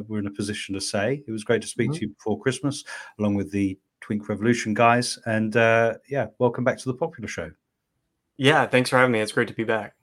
[0.07, 1.25] we're in a position to say.
[1.27, 1.99] It was great to speak mm-hmm.
[1.99, 2.85] to you before Christmas,
[3.19, 5.19] along with the Twink Revolution guys.
[5.27, 5.55] And
[6.09, 7.51] yeah, welcome back to the popular show.
[8.37, 9.21] Yeah, thanks for having me.
[9.21, 9.95] It's great to be back.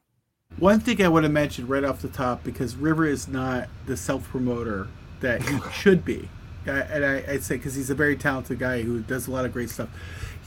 [0.58, 3.96] One thing I want to mention right off the top, because River is not the
[3.96, 4.88] self promoter
[5.22, 6.30] that he should be.
[6.66, 9.54] and I, would say because he's a very talented guy who does a lot of
[9.54, 9.90] great stuff.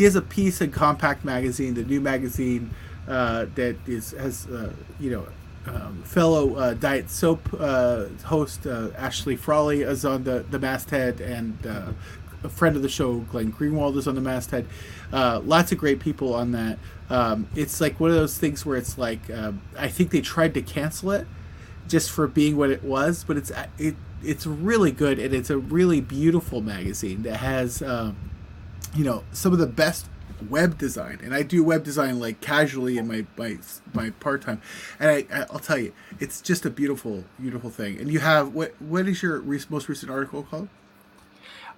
[0.02, 2.74] He has a piece in Compact Magazine, the new magazine
[3.06, 5.26] uh, that is has uh, you know
[5.72, 11.20] um, fellow uh, Diet Soap uh, host uh, Ashley Frawley is on the the masthead,
[11.20, 11.92] and uh,
[12.42, 14.66] a friend of the show Glenn Greenwald is on the masthead.
[15.12, 16.80] lots of great people on that.
[17.08, 20.62] Um, it's like one of those things where it's like I think they tried to
[20.62, 21.28] cancel it
[21.86, 25.58] just for being what it was, but it's it it's really good and it's a
[25.58, 28.16] really beautiful magazine that has um,
[28.94, 30.06] you know some of the best
[30.48, 33.56] web design and i do web design like casually in my my,
[33.94, 34.60] my part-time
[34.98, 38.74] and I, i'll tell you it's just a beautiful beautiful thing and you have what
[38.80, 40.68] what is your re- most recent article called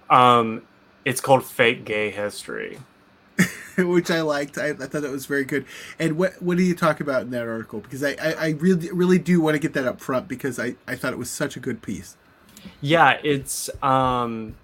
[0.09, 0.63] um
[1.05, 2.79] it's called fake gay history
[3.79, 4.59] which I liked.
[4.59, 5.67] I, I, thought that was very good.
[5.99, 7.81] And what what do you talk about in that article?
[7.81, 10.77] Because I, I, I really really do want to get that up front because I,
[10.87, 12.17] I thought it was such a good piece.
[12.81, 14.55] Yeah, it's um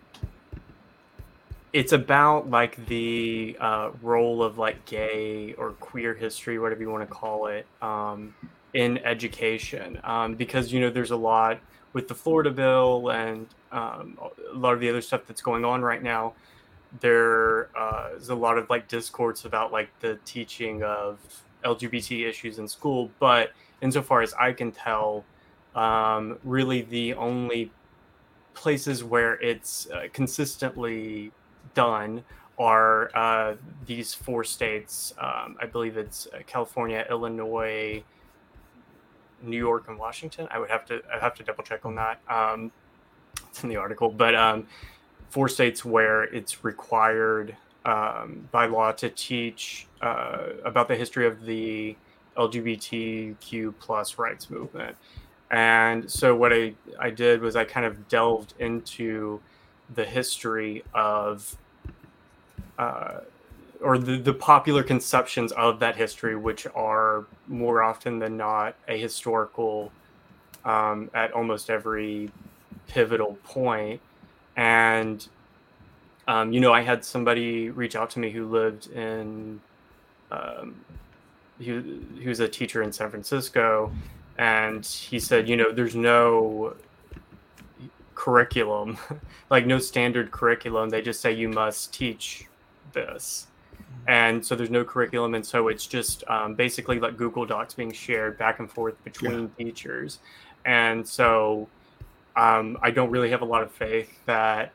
[1.73, 7.09] it's about like the uh, role of like gay or queer history, whatever you want
[7.09, 8.35] to call it, um,
[8.75, 10.01] in education.
[10.03, 11.61] Um, because you know, there's a lot
[11.93, 14.19] with the Florida bill and um,
[14.53, 16.35] a lot of the other stuff that's going on right now.
[17.01, 21.19] There uh, is a lot of like discourse about like the teaching of
[21.65, 25.25] LGBT issues in school, but insofar as I can tell,
[25.77, 27.71] um, really the only
[28.55, 31.31] places where it's uh, consistently
[31.75, 32.25] done
[32.59, 33.57] are uh,
[33.87, 35.15] these four states.
[35.19, 38.03] Um, I believe it's uh, California, Illinois,
[39.43, 40.47] New York, and Washington.
[40.51, 42.21] I would have to I have to double check on that.
[42.29, 42.71] Um,
[43.49, 44.67] it's in the article, but um,
[45.31, 51.45] four states where it's required um, by law to teach uh, about the history of
[51.45, 51.97] the
[52.37, 54.97] LGBTQ plus rights movement.
[55.51, 59.41] And so what I, I did was I kind of delved into
[59.95, 61.57] the history of,
[62.79, 63.21] uh,
[63.83, 69.91] or the, the popular conceptions of that history, which are more often than not ahistorical
[70.65, 72.31] um, at almost every
[72.89, 74.01] pivotal point.
[74.57, 75.27] And,
[76.29, 79.61] um, you know, I had somebody reach out to me who lived in,
[80.31, 80.75] um,
[81.59, 81.83] he,
[82.19, 83.93] he was a teacher in San Francisco
[84.41, 86.75] and he said, you know, there's no
[88.21, 88.99] curriculum,
[89.51, 90.91] like no standard curriculum.
[90.91, 92.45] They just say you must teach
[92.93, 93.47] this.
[94.07, 95.35] And so there's no curriculum.
[95.35, 99.51] And so it's just um, basically like Google Docs being shared back and forth between
[99.57, 99.65] yeah.
[99.65, 100.19] teachers.
[100.67, 101.67] And so
[102.37, 104.73] um, I don't really have a lot of faith that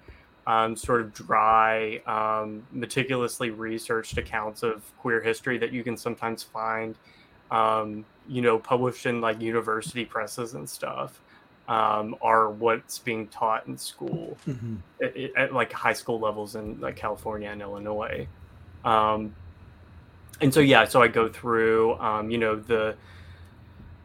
[0.48, 6.42] um, sort of dry, um, meticulously researched accounts of queer history that you can sometimes
[6.42, 6.96] find
[7.52, 11.22] um, you know, published in like university presses and stuff
[11.68, 14.76] um, are what's being taught in school mm-hmm.
[15.02, 18.28] at, at, like high school levels in like California and Illinois.
[18.84, 19.36] Um,
[20.42, 22.96] and so yeah, so I go through, um, you know, the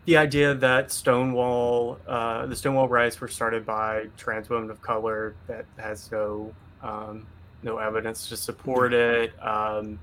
[0.06, 5.34] the idea that Stonewall, uh, the Stonewall riots were started by trans women of color
[5.46, 7.26] that has no um,
[7.62, 9.32] no evidence to support it.
[9.42, 9.98] Um,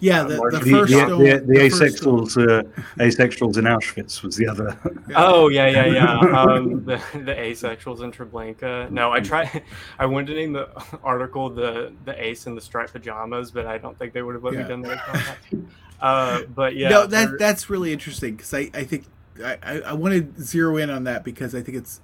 [0.00, 2.62] yeah, the, the, the first the, the, the, the asexuals, uh,
[2.98, 4.76] asexuals in Auschwitz was the other.
[5.14, 6.18] oh yeah, yeah, yeah.
[6.34, 8.90] Um, the, the asexuals in Treblinka.
[8.90, 9.62] No, I tried.
[9.98, 10.68] I wanted to name the
[11.02, 14.44] article the the ace in the striped pajamas, but I don't think they would have
[14.44, 14.62] let yeah.
[14.62, 15.38] me done that.
[16.00, 19.06] Uh, but yeah, no, that that's really interesting because I I think
[19.42, 22.00] I, I want to zero in on that because I think it's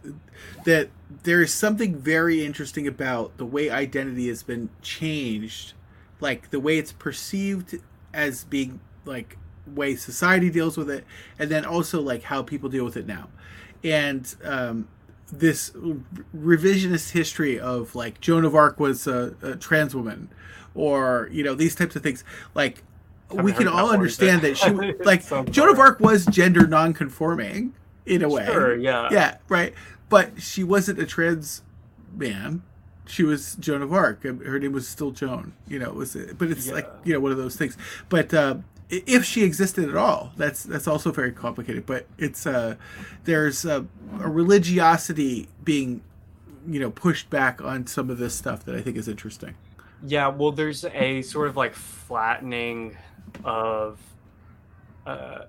[0.64, 0.88] that
[1.22, 5.74] there is something very interesting about the way identity has been changed,
[6.20, 7.78] like the way it's perceived
[8.12, 11.04] as being like way society deals with it,
[11.38, 13.28] and then also like how people deal with it now,
[13.82, 14.88] and um,
[15.32, 15.70] this
[16.36, 20.28] revisionist history of like Joan of Arc was a, a trans woman,
[20.74, 22.82] or you know these types of things, like
[23.30, 24.70] we can all understand that she
[25.04, 27.74] like Joan of Arc was gender non-conforming
[28.06, 28.44] in a way.
[28.46, 29.08] Sure, yeah.
[29.10, 29.74] Yeah, right.
[30.08, 31.62] But she wasn't a trans
[32.14, 32.62] man.
[33.10, 34.22] She was Joan of Arc.
[34.22, 35.52] Her name was still Joan.
[35.66, 36.74] You know, it was but it's yeah.
[36.74, 37.76] like, you know, one of those things.
[38.08, 38.58] But uh,
[38.88, 41.86] if she existed at all, that's that's also very complicated.
[41.86, 42.76] But it's uh,
[43.24, 43.86] there's a,
[44.20, 46.02] a religiosity being,
[46.66, 49.54] you know, pushed back on some of this stuff that I think is interesting.
[50.06, 52.96] Yeah, well, there's a sort of like flattening
[53.44, 53.98] of
[55.06, 55.42] uh,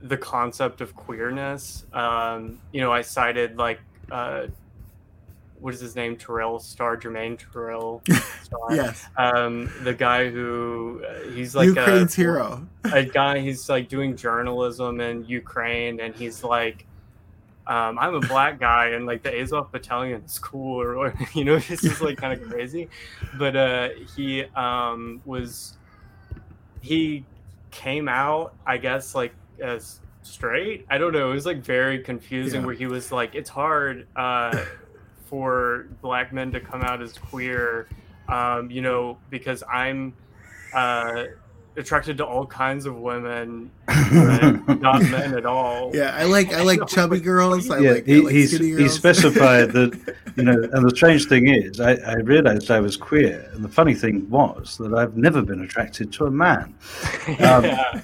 [0.00, 1.84] the concept of queerness.
[1.92, 3.80] Um, you know, I cited like
[4.10, 4.48] uh,
[5.62, 6.16] what is his name?
[6.16, 8.02] Terrell Starr, Jermaine Terrell.
[8.42, 8.74] Starr.
[8.74, 9.06] yes.
[9.16, 12.66] Um, the guy who uh, he's like Ukraine's a, hero.
[12.84, 13.38] a guy.
[13.38, 16.86] He's like doing journalism in Ukraine, and he's like.
[17.64, 21.60] Um, I'm a black guy, and like the Azov battalion is cool, or, you know,
[21.60, 22.88] this is like kind of crazy.
[23.38, 25.78] But uh, he um, was
[26.80, 27.24] he
[27.70, 30.86] came out, I guess, like as straight.
[30.90, 31.30] I don't know.
[31.30, 32.66] It was like very confusing yeah.
[32.66, 34.64] where he was like, it's hard uh,
[35.32, 37.88] for black men to come out as queer,
[38.28, 40.12] um, you know, because I'm.
[40.74, 41.24] Uh,
[41.74, 45.90] attracted to all kinds of women, not men at all.
[45.94, 47.70] Yeah, I like I like chubby girls.
[47.70, 51.26] I yeah, like, he, I like he's, he specified that you know, and the strange
[51.26, 55.16] thing is, I, I, realized I was queer, and the funny thing was that I've
[55.16, 56.74] never been attracted to a man.
[57.40, 58.02] Um, yeah.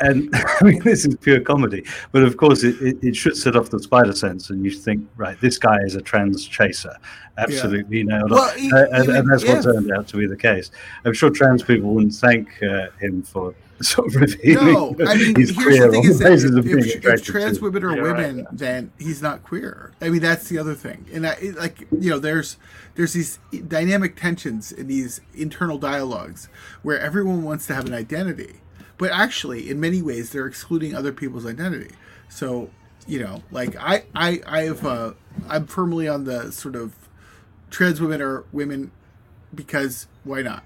[0.00, 0.30] And,
[0.60, 3.70] I mean, this is pure comedy, but of course, it, it, it should set off
[3.70, 6.94] the spider sense, and you think, right, this guy is a trans chaser,
[7.36, 8.04] absolutely yeah.
[8.04, 9.54] nailed well, he, uh, and, and, that's yeah.
[9.54, 10.70] what turned out to be the case.
[11.04, 14.72] I'm sure trans people wouldn't thank uh, him for sort of revealing.
[14.72, 18.38] No, I mean, he's here's the thing: is that if, if, trans women are women,
[18.38, 18.46] right.
[18.52, 19.92] then he's not queer.
[20.00, 22.56] I mean, that's the other thing, and I, like you know, there's
[22.96, 23.38] there's these
[23.68, 26.48] dynamic tensions in these internal dialogues
[26.82, 28.56] where everyone wants to have an identity,
[28.98, 31.94] but actually, in many ways, they're excluding other people's identity.
[32.28, 32.70] So
[33.06, 35.12] you know, like I I I have uh,
[35.48, 36.94] I'm firmly on the sort of
[37.70, 38.90] trans women are women
[39.54, 40.64] because why not?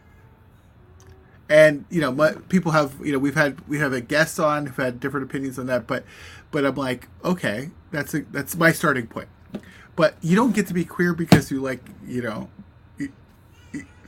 [1.52, 4.64] and you know my, people have you know we've had we have a guest on
[4.66, 6.02] who've had different opinions on that but
[6.50, 9.28] but i'm like okay that's a, that's my starting point
[9.94, 12.48] but you don't get to be queer because you like you know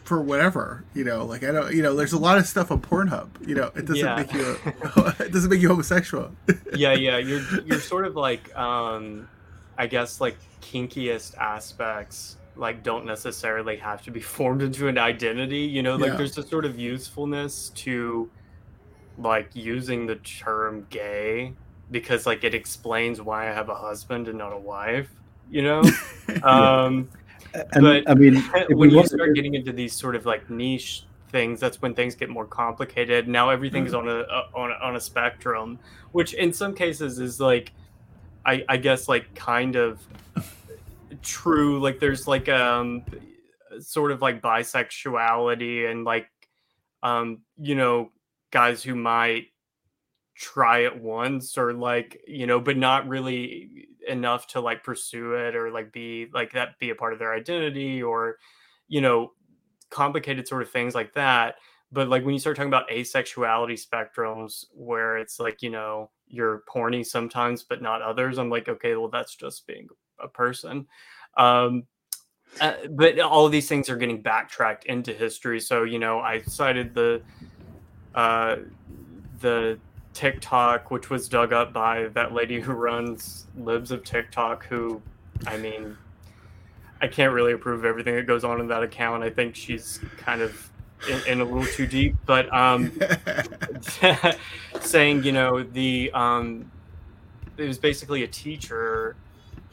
[0.04, 2.80] for whatever you know like i don't you know there's a lot of stuff on
[2.80, 4.16] pornhub you know it doesn't yeah.
[4.16, 4.56] make you
[5.18, 6.30] it doesn't make you homosexual
[6.74, 9.26] yeah yeah you're you're sort of like um
[9.78, 15.60] i guess like kinkiest aspects like don't necessarily have to be formed into an identity
[15.60, 16.16] you know like yeah.
[16.16, 18.30] there's a sort of usefulness to
[19.16, 21.52] like using the term gay
[21.90, 25.10] because like it explains why i have a husband and not a wife
[25.50, 25.82] you know
[26.42, 27.08] um
[27.54, 28.36] and, but i mean
[28.70, 32.28] when you start getting into these sort of like niche things that's when things get
[32.28, 33.98] more complicated now everything's mm.
[33.98, 35.78] on a, a on a on a spectrum
[36.12, 37.72] which in some cases is like
[38.46, 40.06] i i guess like kind of
[41.22, 43.02] true like there's like um
[43.80, 46.28] sort of like bisexuality and like
[47.02, 48.10] um you know
[48.50, 49.46] guys who might
[50.36, 55.54] try it once or like you know but not really enough to like pursue it
[55.54, 58.38] or like be like that be a part of their identity or
[58.88, 59.32] you know
[59.90, 61.56] complicated sort of things like that
[61.92, 66.62] but like when you start talking about asexuality spectrums where it's like you know you're
[66.68, 69.86] horny sometimes but not others i'm like okay well that's just being
[70.20, 70.86] a person
[71.36, 71.84] um,
[72.60, 75.60] uh, but all these things are getting backtracked into history.
[75.60, 77.22] So you know, I cited the
[78.14, 78.56] uh,
[79.40, 79.78] the
[80.14, 85.02] TikTok, which was dug up by that lady who runs Libs of TikTok, who,
[85.46, 85.96] I mean,
[87.02, 89.22] I can't really approve everything that goes on in that account.
[89.22, 90.70] I think she's kind of
[91.08, 92.92] in, in a little too deep, but um,
[94.80, 96.70] saying, you know, the um,
[97.56, 99.16] it was basically a teacher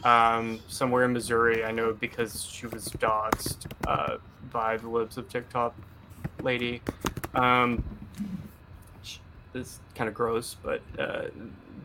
[0.03, 1.63] um, somewhere in Missouri.
[1.63, 4.17] I know because she was doxxed uh,
[4.51, 5.75] by the Libs of TikTok
[6.41, 6.81] lady.
[7.33, 7.83] Um,
[9.53, 11.23] it's kind of gross, but uh,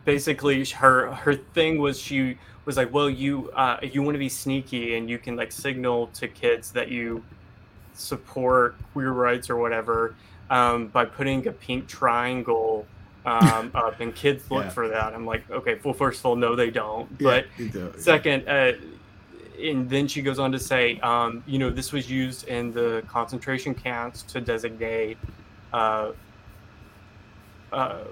[0.05, 4.29] basically her her thing was she was like, well, you uh, you want to be
[4.29, 7.23] sneaky and you can like signal to kids that you
[7.95, 10.15] support queer rights or whatever
[10.51, 12.87] um, by putting a pink triangle
[13.25, 14.71] um, up, and kids look yeah.
[14.71, 15.13] for that.
[15.15, 17.09] I'm like, okay, well, first of all, no, they don't.
[17.19, 18.01] Yeah, but don't.
[18.01, 18.73] second, uh,
[19.61, 23.03] and then she goes on to say, um, you know, this was used in the
[23.09, 25.19] concentration camps to designate.
[25.73, 26.13] Uh,
[27.73, 28.05] uh,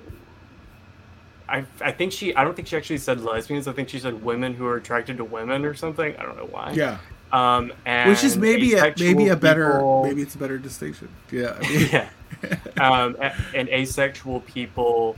[1.49, 3.69] I, I think she I don't think she actually said lesbians.
[3.69, 6.17] I think she said women who are attracted to women or something.
[6.17, 6.73] I don't know why.
[6.73, 6.99] Yeah.
[7.33, 7.73] Um,
[8.07, 11.09] which is maybe a maybe a better people, maybe it's a better distinction.
[11.31, 11.59] Yeah.
[11.61, 11.89] I mean.
[11.93, 12.09] yeah.
[12.79, 13.17] Um,
[13.55, 15.17] and asexual people,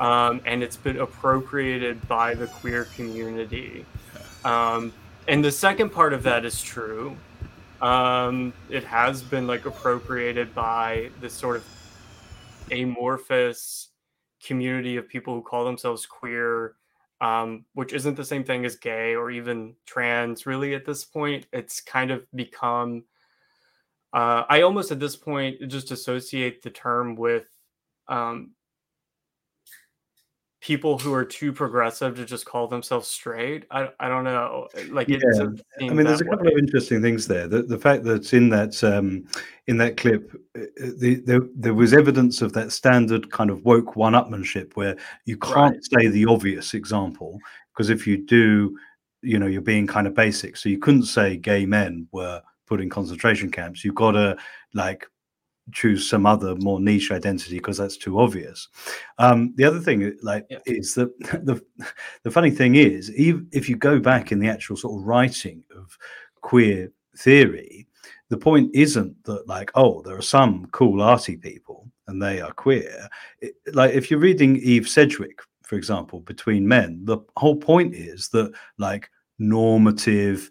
[0.00, 3.84] um, and it's been appropriated by the queer community.
[4.44, 4.92] Um,
[5.28, 7.16] and the second part of that is true.
[7.80, 11.64] Um, it has been like appropriated by this sort of
[12.70, 13.88] amorphous
[14.42, 16.74] community of people who call themselves queer,
[17.20, 21.46] um, which isn't the same thing as gay or even trans, really, at this point.
[21.52, 23.04] It's kind of become,
[24.12, 27.48] uh, I almost at this point just associate the term with
[28.08, 28.52] um,
[30.66, 33.64] people who are too progressive to just call themselves straight.
[33.70, 34.66] I, I don't know.
[34.88, 35.18] Like, yeah,
[35.80, 36.54] I mean, there's a couple way.
[36.54, 37.46] of interesting things there.
[37.46, 39.28] The, the fact that in that um,
[39.68, 43.64] in that clip, uh, uh, the, there there was evidence of that standard kind of
[43.64, 46.02] woke one-upmanship where you can't right.
[46.02, 47.38] say the obvious example
[47.72, 48.76] because if you do,
[49.22, 50.56] you know, you're being kind of basic.
[50.56, 53.84] So you couldn't say gay men were put in concentration camps.
[53.84, 54.36] You've got to
[54.74, 55.06] like
[55.72, 58.68] choose some other more niche identity because that's too obvious.
[59.18, 60.58] Um, the other thing, like, yeah.
[60.66, 61.62] is that the
[62.22, 65.62] the funny thing is, even if you go back in the actual sort of writing
[65.76, 65.96] of
[66.40, 67.86] queer theory,
[68.28, 72.52] the point isn't that like, oh, there are some cool arty people and they are
[72.52, 73.08] queer.
[73.40, 78.28] It, like, if you're reading Eve Sedgwick, for example, between men, the whole point is
[78.28, 80.50] that like normative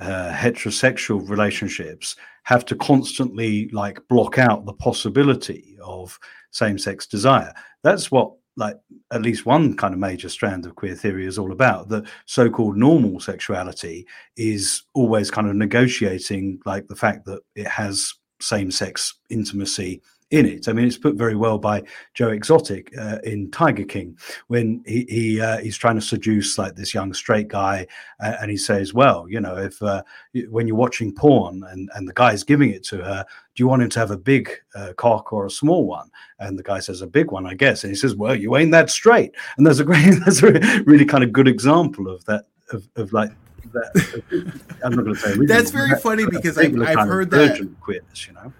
[0.00, 6.18] uh, heterosexual relationships have to constantly like block out the possibility of
[6.50, 7.52] same-sex desire.
[7.82, 8.76] That's what like
[9.12, 12.76] at least one kind of major strand of queer theory is all about that so-called
[12.76, 20.00] normal sexuality is always kind of negotiating like the fact that it has same-sex intimacy
[20.30, 20.68] in it.
[20.68, 21.82] I mean, it's put very well by
[22.14, 24.18] Joe Exotic uh, in Tiger King
[24.48, 27.86] when he, he uh, he's trying to seduce like this young straight guy,
[28.20, 30.02] uh, and he says, "Well, you know, if uh,
[30.48, 33.82] when you're watching porn and and the guy's giving it to her, do you want
[33.82, 37.02] him to have a big uh, cock or a small one?" And the guy says,
[37.02, 39.80] "A big one, I guess." And he says, "Well, you ain't that straight." And there's
[39.80, 40.52] a great, that's a
[40.84, 43.30] really kind of good example of that of, of like
[43.72, 44.52] that.
[44.82, 48.32] I'm not going to say that's very funny because I've, I've heard that queerness, you
[48.32, 48.52] know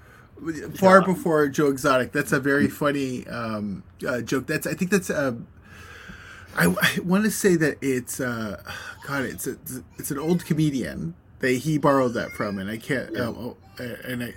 [0.77, 1.07] far yeah.
[1.07, 2.13] before Joe Exotic.
[2.13, 4.47] That's a very funny um, uh, joke.
[4.47, 5.11] That's I think that's.
[5.11, 5.35] Uh,
[6.57, 8.63] I, I want to say that it's uh,
[9.07, 9.25] God.
[9.25, 9.57] It's a,
[9.99, 13.13] it's an old comedian that he borrowed that from, and I can't.
[13.13, 13.23] Yeah.
[13.23, 14.35] Oh, oh, and I.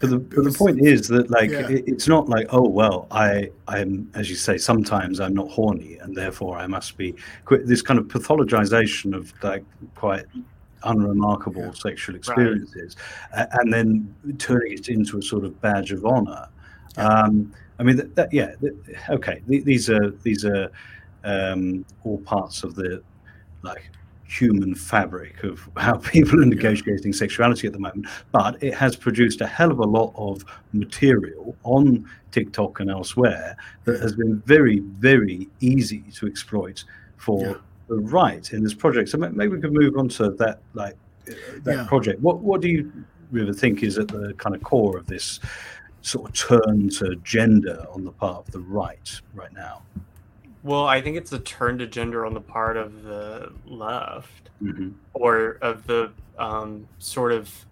[0.00, 1.68] But the, but the point is that like yeah.
[1.68, 5.96] it, it's not like oh well I I'm as you say sometimes I'm not horny
[5.98, 7.14] and therefore I must be
[7.48, 9.64] this kind of pathologization of like
[9.94, 10.24] quite
[10.84, 11.72] unremarkable yeah.
[11.72, 12.96] sexual experiences,
[13.36, 13.48] right.
[13.52, 16.48] and then turning it into a sort of badge of honor.
[16.96, 17.08] Yeah.
[17.08, 18.74] Um, I mean, that, that, yeah, that,
[19.10, 19.42] okay.
[19.46, 20.70] These are these are
[21.24, 23.02] um, all parts of the
[23.62, 23.90] like
[24.26, 27.18] human fabric of how people are negotiating yeah.
[27.18, 28.06] sexuality at the moment.
[28.32, 33.56] But it has produced a hell of a lot of material on TikTok and elsewhere
[33.84, 36.84] that has been very, very easy to exploit
[37.16, 39.10] for the right in this project.
[39.10, 40.96] So maybe we could move on to that, like
[41.62, 41.86] that yeah.
[41.86, 42.20] project.
[42.20, 42.92] What what do you
[43.30, 45.40] really think is at the kind of core of this
[46.02, 49.82] sort of turn to gender on the part of the right right now?
[50.62, 54.92] Well, I think it's a turn to gender on the part of the left, mm-hmm.
[55.12, 57.66] or of the um, sort of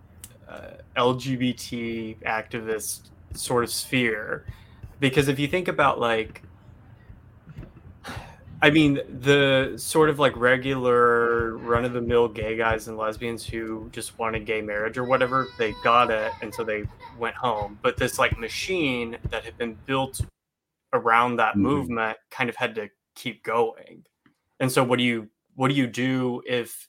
[0.47, 4.45] uh, LGBT activist sort of sphere.
[5.01, 6.43] Because if you think about like
[8.63, 13.45] I mean, the sort of like regular run of the mill gay guys and lesbians
[13.45, 16.85] who just wanted gay marriage or whatever, they got it and so they
[17.19, 17.81] went home.
[17.83, 20.21] But this like machine that had been built
[20.93, 21.63] around that mm-hmm.
[21.63, 24.05] movement kind of had to keep going.
[24.61, 26.89] And so what do you what do you do if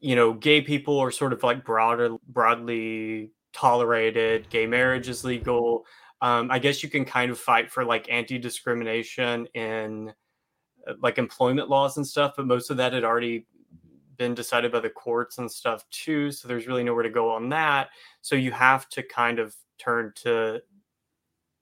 [0.00, 5.86] you know gay people are sort of like broader broadly tolerated, gay marriage is legal.
[6.20, 10.12] Um, I guess you can kind of fight for like anti-discrimination in uh,
[11.00, 13.46] like employment laws and stuff, but most of that had already
[14.16, 16.32] been decided by the courts and stuff too.
[16.32, 17.88] So there's really nowhere to go on that.
[18.22, 20.62] So you have to kind of turn to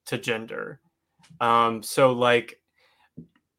[0.07, 0.79] to gender.
[1.41, 2.59] Um, so like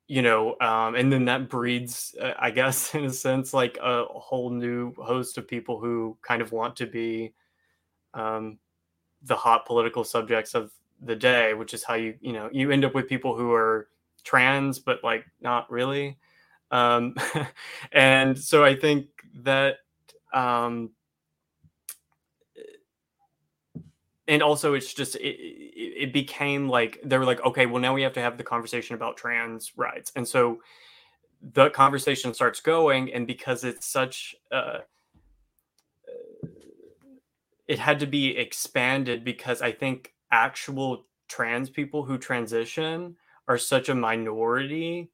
[0.08, 4.04] you know, um, and then that breeds, uh, I guess, in a sense, like a
[4.04, 7.34] whole new host of people who kind of want to be
[8.14, 8.58] um,
[9.22, 10.70] the hot political subjects of
[11.02, 13.88] the day, which is how you, you know, you end up with people who are
[14.26, 16.18] trans, but like not really.
[16.70, 17.14] Um,
[17.92, 19.06] and so I think
[19.42, 19.76] that,
[20.34, 20.90] um,
[24.28, 28.02] and also it's just it, it became like they were like okay well now we
[28.02, 30.60] have to have the conversation about trans rights and so
[31.52, 34.78] the conversation starts going and because it's such uh,
[37.68, 43.14] it had to be expanded because i think actual trans people who transition
[43.48, 45.10] are such a minority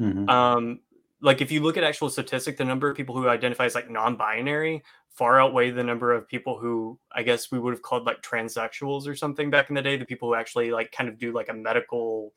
[0.00, 0.28] mm-hmm.
[0.28, 0.80] um
[1.22, 3.90] like if you look at actual statistic, the number of people who identify as like
[3.90, 8.22] non-binary far outweigh the number of people who I guess we would have called like
[8.22, 9.96] transsexuals or something back in the day.
[9.96, 12.32] The people who actually like kind of do like a medical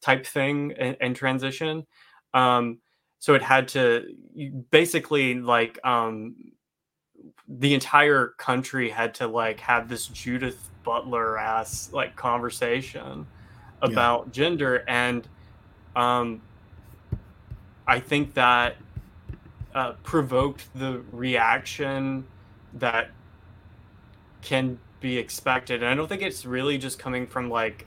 [0.00, 1.86] type thing and, and transition.
[2.34, 2.78] Um,
[3.18, 4.14] so it had to
[4.70, 6.36] basically like um,
[7.48, 13.26] the entire country had to like have this Judith Butler ass like conversation
[13.82, 14.32] about yeah.
[14.32, 15.28] gender and
[15.96, 16.40] um
[17.86, 18.76] I think that
[19.74, 22.26] uh, provoked the reaction
[22.74, 23.10] that
[24.42, 25.82] can be expected.
[25.82, 27.86] And I don't think it's really just coming from like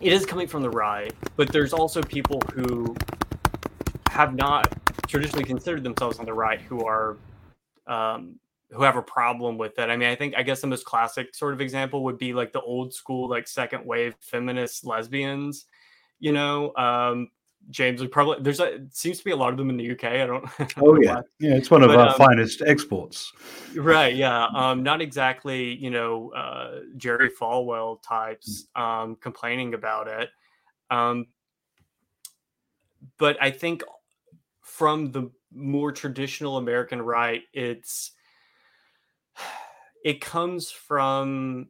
[0.00, 2.94] it is coming from the right, but there's also people who
[4.10, 4.66] have not
[5.06, 7.16] traditionally considered themselves on the right who are
[7.86, 8.38] um,
[8.72, 9.90] who have a problem with it.
[9.90, 12.52] I mean, I think I guess the most classic sort of example would be like
[12.52, 15.66] the old school like second wave feminist lesbians
[16.22, 17.30] you know, um,
[17.70, 20.04] James would probably there's a seems to be a lot of them in the UK.
[20.04, 20.44] I don't.
[20.58, 21.22] I don't oh yeah, why.
[21.40, 23.32] yeah, it's one of but, our um, finest exports.
[23.74, 24.14] Right.
[24.14, 24.46] Yeah.
[24.46, 25.74] Um, not exactly.
[25.74, 28.80] You know, uh, Jerry Falwell types mm.
[28.80, 30.30] um, complaining about it.
[30.90, 31.26] Um,
[33.18, 33.82] but I think
[34.60, 38.12] from the more traditional American right, it's
[40.04, 41.68] it comes from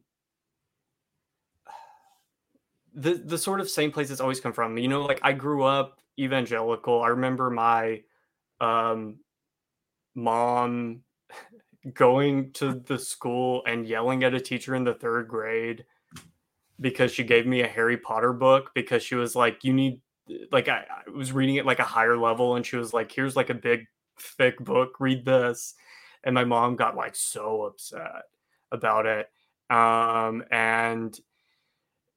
[2.93, 4.77] the the sort of same place it's always come from.
[4.77, 7.01] You know, like I grew up evangelical.
[7.01, 8.01] I remember my
[8.61, 9.17] um,
[10.15, 11.01] mom
[11.93, 15.85] going to the school and yelling at a teacher in the third grade
[16.79, 20.01] because she gave me a Harry Potter book because she was like, "You need."
[20.51, 23.35] Like I, I was reading it like a higher level, and she was like, "Here's
[23.35, 23.85] like a big
[24.19, 24.99] thick book.
[24.99, 25.75] Read this."
[26.23, 28.23] And my mom got like so upset
[28.71, 29.29] about it.
[29.69, 31.17] Um, and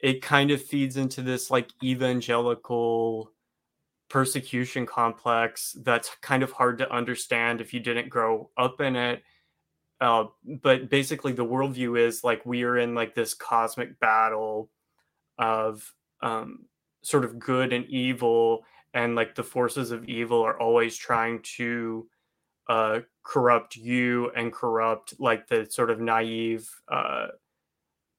[0.00, 3.32] it kind of feeds into this like evangelical
[4.08, 9.22] persecution complex that's kind of hard to understand if you didn't grow up in it.
[10.00, 10.24] Uh,
[10.62, 14.70] but basically, the worldview is like we are in like this cosmic battle
[15.38, 16.66] of um,
[17.02, 22.06] sort of good and evil, and like the forces of evil are always trying to
[22.68, 27.26] uh, corrupt you and corrupt like the sort of naive, uh,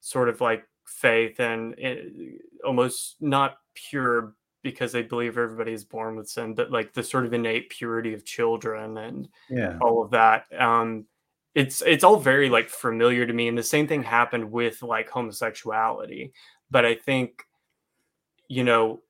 [0.00, 5.84] sort of like faith and it, eh, almost not pure because they believe everybody is
[5.84, 9.78] born with sin, but like the sort of innate purity of children and yeah.
[9.80, 10.44] all of that.
[10.58, 11.06] Um,
[11.54, 15.08] it's it's all very like familiar to me, and the same thing happened with like
[15.08, 16.32] homosexuality.
[16.70, 17.44] But I think,
[18.46, 19.00] you know,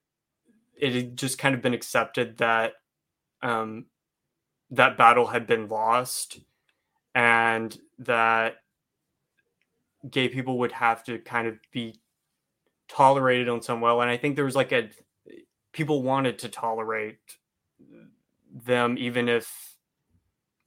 [0.78, 2.74] it had just kind of been accepted that
[3.42, 3.86] um,
[4.70, 6.40] that battle had been lost,
[7.14, 8.56] and that
[10.10, 12.00] gay people would have to kind of be
[12.88, 14.88] tolerated on some well and i think there was like a
[15.72, 17.18] people wanted to tolerate
[18.64, 19.76] them even if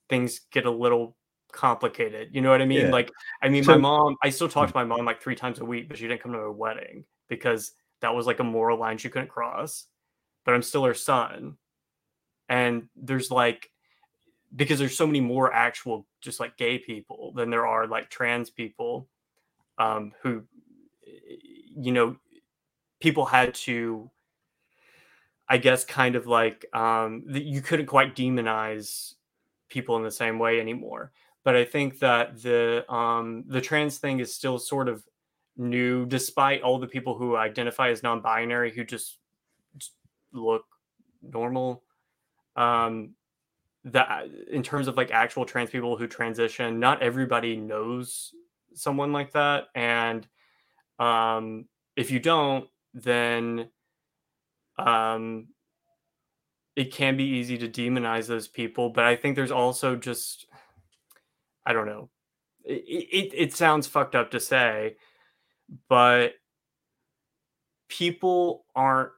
[0.10, 1.16] things get a little
[1.52, 2.30] complicated.
[2.32, 2.86] You know what i mean?
[2.86, 2.92] Yeah.
[2.92, 4.72] like i mean so, my mom i still talk hmm.
[4.74, 7.06] to my mom like three times a week but she didn't come to a wedding
[7.28, 9.86] because that was like a moral line she couldn't cross.
[10.46, 11.58] But i'm still her son.
[12.50, 13.71] And there's like
[14.56, 18.50] because there's so many more actual just like gay people than there are like trans
[18.50, 19.08] people
[19.78, 20.44] um, who,
[21.76, 22.18] you know,
[23.00, 24.10] people had to,
[25.48, 29.16] I guess, kind of like um, you couldn't quite demonize
[29.70, 31.12] people in the same way anymore.
[31.44, 35.04] But I think that the um, the trans thing is still sort of
[35.58, 39.18] new, despite all the people who identify as non-binary who just,
[39.78, 39.94] just
[40.32, 40.66] look
[41.22, 41.84] normal.
[42.56, 43.16] Um,
[43.86, 48.32] that in terms of like actual trans people who transition, not everybody knows
[48.74, 50.28] someone like that, and
[51.00, 51.66] um,
[51.96, 53.70] if you don't, then
[54.78, 55.48] um,
[56.76, 58.90] it can be easy to demonize those people.
[58.90, 60.48] But I think there's also just,
[61.66, 62.10] I don't know,
[62.64, 64.98] it, it, it sounds fucked up to say,
[65.90, 66.34] but
[67.90, 69.12] people aren't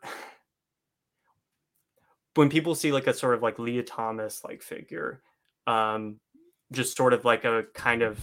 [2.36, 5.22] when people see like a sort of like Lia Thomas like figure,
[5.68, 6.20] um,
[6.72, 8.20] just sort of like a kind of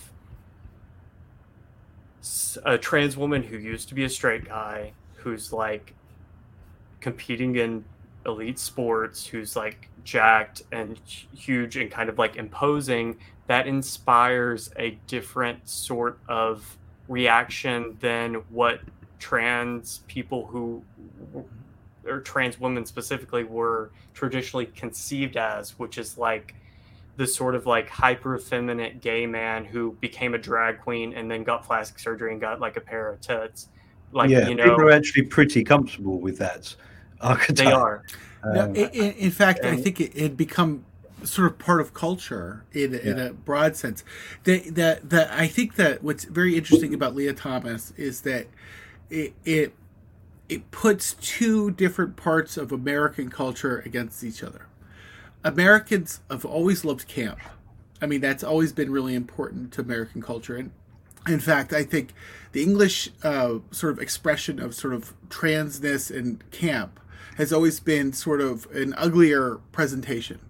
[2.64, 5.94] a trans woman who used to be a straight guy who's like
[7.00, 7.84] competing in
[8.26, 10.98] elite sports who's like jacked and
[11.34, 16.76] huge and kind of like imposing that inspires a different sort of
[17.08, 18.80] reaction than what
[19.18, 20.82] trans people who
[22.11, 26.54] or trans women specifically were traditionally conceived as which is like
[27.16, 31.44] the sort of like hyper effeminate gay man who became a drag queen and then
[31.44, 33.68] got plastic surgery and got like a pair of tits
[34.12, 36.74] like yeah, you know people are actually pretty comfortable with that
[37.20, 37.66] archetype.
[37.66, 38.02] they are
[38.42, 40.84] um, in, in, fact, and, I think it had become
[41.22, 42.98] sort of part of culture in, yeah.
[43.00, 44.04] in a broad sense.
[44.44, 48.46] That that that I think that what's very interesting about Lia Thomas is that
[49.11, 49.74] it it
[50.51, 54.66] it puts two different parts of American culture against each other.
[55.44, 57.38] Americans have always loved camp.
[58.03, 60.57] I mean, that's always been really important to American culture.
[60.57, 60.72] And
[61.28, 62.12] in fact, I think
[62.51, 66.98] the English uh, sort of expression of sort of transness and camp
[67.36, 70.40] has always been sort of an uglier presentation.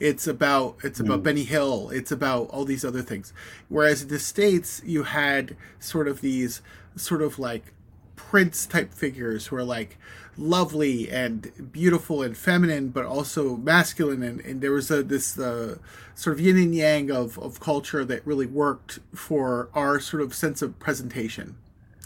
[0.00, 1.24] It's about it's about mm.
[1.24, 1.88] Benny Hill.
[1.90, 3.32] It's about all these other things.
[3.68, 6.60] Whereas in the states, you had sort of these
[6.96, 7.72] sort of like
[8.16, 9.98] prince type figures who are like
[10.36, 14.22] lovely and beautiful and feminine, but also masculine.
[14.22, 15.78] And, and there was a, this uh,
[16.14, 20.34] sort of yin and yang of, of culture that really worked for our sort of
[20.34, 21.56] sense of presentation.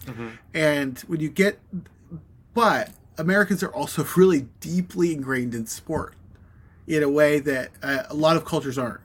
[0.06, 0.28] Mm-hmm.
[0.54, 1.58] And when you get,
[2.54, 6.14] but Americans are also really deeply ingrained in sport
[6.86, 9.00] in a way that uh, a lot of cultures aren't.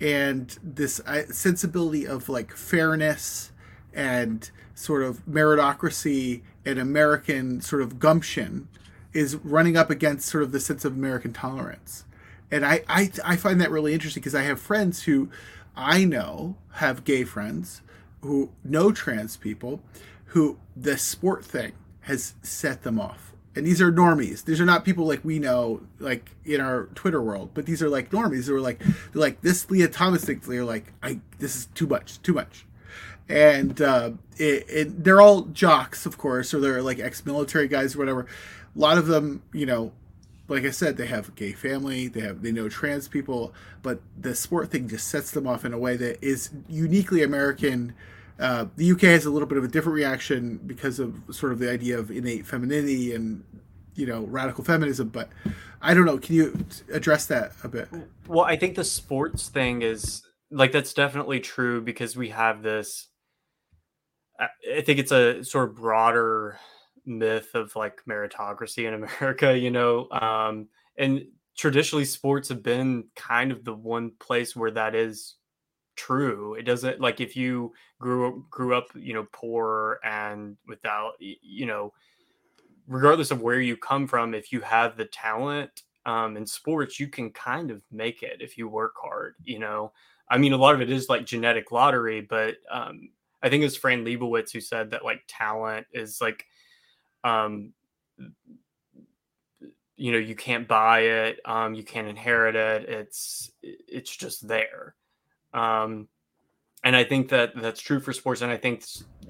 [0.00, 3.52] And this uh, sensibility of like fairness
[3.92, 8.68] and sort of meritocracy and American sort of gumption
[9.12, 12.04] is running up against sort of the sense of American tolerance.
[12.50, 15.28] And I, I, I find that really interesting because I have friends who
[15.76, 17.82] I know have gay friends
[18.20, 19.80] who know trans people
[20.26, 24.44] who the sport thing has set them off and these are normies.
[24.44, 27.88] These are not people like we know, like in our Twitter world, but these are
[27.88, 30.40] like normies who are like, they're like this Lia Thomas thing.
[30.44, 32.64] They're like, I this is too much, too much,
[33.32, 37.98] and uh, it, it, they're all jocks, of course, or they're like ex-military guys or
[37.98, 38.26] whatever.
[38.74, 39.92] A lot of them, you know,
[40.48, 44.34] like I said, they have gay family, they have they know trans people, but the
[44.34, 47.94] sport thing just sets them off in a way that is uniquely American
[48.38, 51.58] uh, the UK has a little bit of a different reaction because of sort of
[51.58, 53.44] the idea of innate femininity and
[53.94, 55.08] you know radical feminism.
[55.08, 55.28] But
[55.80, 56.18] I don't know.
[56.18, 57.88] Can you address that a bit?
[58.26, 63.08] Well, I think the sports thing is like that's definitely true because we have this.
[64.76, 66.58] I think it's a sort of broader
[67.04, 71.26] myth of like meritocracy in America, you know, um, and
[71.56, 75.36] traditionally sports have been kind of the one place where that is
[75.96, 76.54] true.
[76.54, 81.92] It doesn't like if you grew grew up, you know, poor and without, you know,
[82.86, 87.08] regardless of where you come from, if you have the talent um, in sports, you
[87.08, 89.34] can kind of make it if you work hard.
[89.44, 89.92] You know,
[90.28, 93.10] I mean, a lot of it is like genetic lottery, but um,
[93.42, 96.46] I think it was Fran Lebowitz who said that like talent is like,
[97.24, 97.72] um,
[99.96, 102.88] you know, you can't buy it, um, you can't inherit it.
[102.88, 104.94] It's it's just there.
[105.54, 106.08] Um,
[106.84, 108.84] and I think that that's true for sports, and I think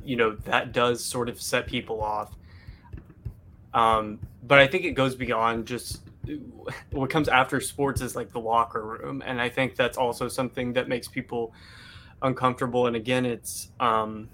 [0.05, 2.35] you know that does sort of set people off.
[3.75, 6.03] Um, but I think it goes beyond just
[6.91, 10.73] what comes after sports is like the locker room, and I think that's also something
[10.75, 11.53] that makes people
[12.23, 12.87] uncomfortable.
[12.87, 14.29] And again, it's um,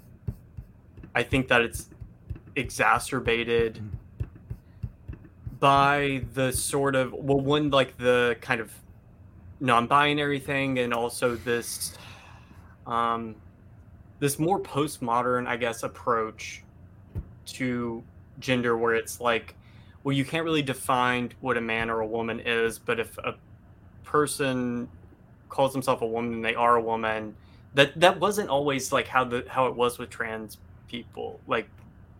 [1.15, 1.89] I think that it's
[2.55, 3.81] exacerbated
[5.59, 8.71] by the sort of well, one like the kind of
[9.59, 11.97] non-binary thing and also this
[12.87, 13.35] um
[14.19, 16.63] this more postmodern i guess approach
[17.45, 18.01] to
[18.39, 19.53] gender where it's like
[20.03, 23.35] well you can't really define what a man or a woman is but if a
[24.05, 24.87] person
[25.49, 27.35] calls himself a woman and they are a woman
[27.73, 30.57] that that wasn't always like how the how it was with trans
[30.87, 31.39] people.
[31.47, 31.69] Like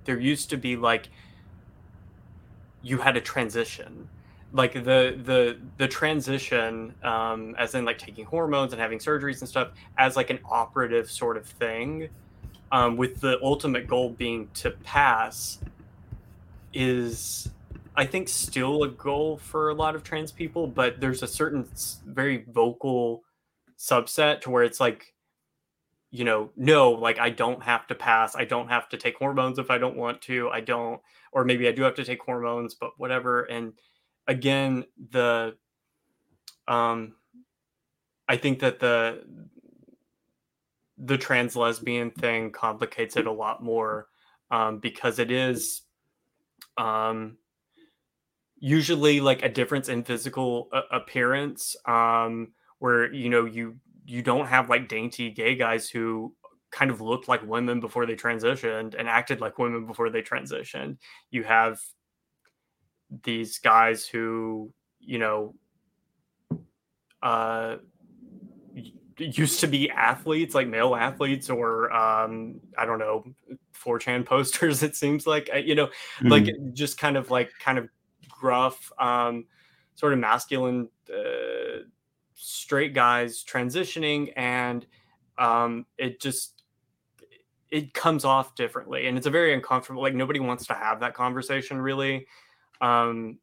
[0.05, 1.09] there used to be like
[2.81, 4.07] you had a transition
[4.51, 9.49] like the the the transition um as in like taking hormones and having surgeries and
[9.49, 12.09] stuff as like an operative sort of thing
[12.71, 15.59] um with the ultimate goal being to pass
[16.73, 17.49] is
[17.95, 21.67] i think still a goal for a lot of trans people but there's a certain
[22.07, 23.23] very vocal
[23.77, 25.13] subset to where it's like
[26.11, 28.35] you know no like i don't have to pass.
[28.35, 30.49] I don't have to take hormones if i don't want to.
[30.49, 31.01] I don't
[31.31, 33.43] or maybe i do have to take hormones but whatever.
[33.43, 33.73] And
[34.27, 35.55] again the
[36.67, 37.15] um
[38.27, 39.23] i think that the
[40.97, 44.07] the trans lesbian thing complicates it a lot more
[44.51, 45.81] um because it is
[46.77, 47.37] um
[48.59, 52.49] usually like a difference in physical uh, appearance um
[52.79, 53.77] where you know you
[54.09, 56.33] you don't have like dainty gay guys who
[56.71, 60.97] kind of looked like women before they transitioned and acted like women before they transitioned
[61.29, 61.79] you have
[63.23, 65.53] these guys who you know
[67.21, 67.75] uh
[69.17, 73.23] used to be athletes like male athletes or um i don't know
[73.83, 76.29] 4chan posters it seems like you know mm-hmm.
[76.29, 77.87] like just kind of like kind of
[78.27, 79.45] gruff um
[79.95, 81.83] sort of masculine uh,
[82.41, 84.85] straight guys transitioning and
[85.37, 86.63] um it just
[87.69, 91.13] it comes off differently and it's a very uncomfortable like nobody wants to have that
[91.13, 92.25] conversation really
[92.81, 93.37] um,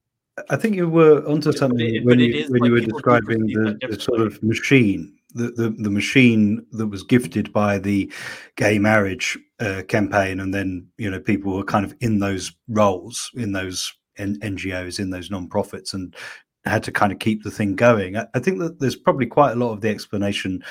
[0.51, 3.79] I think you were onto something it, when you when like you were describing the,
[3.89, 8.13] the, sort of machine, the, the, the machine that was gifted by the
[8.57, 13.31] gay marriage uh, campaign, and then you know people were kind of in those roles,
[13.35, 16.15] in those NGOs, in those non-profits, and
[16.71, 18.17] had to kind of keep the thing going.
[18.17, 20.65] I, I think that there's probably quite a lot of the explanation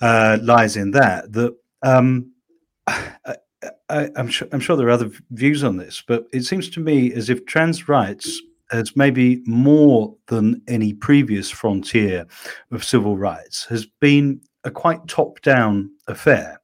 [0.00, 1.32] uh, lies in that.
[1.32, 2.32] That um,
[2.86, 6.80] I, am sure, I'm sure there are other views on this, but it seems to
[6.80, 8.40] me as if trans rights
[8.70, 12.26] has maybe more than any previous frontier
[12.72, 16.60] of civil rights has been a quite top-down affair,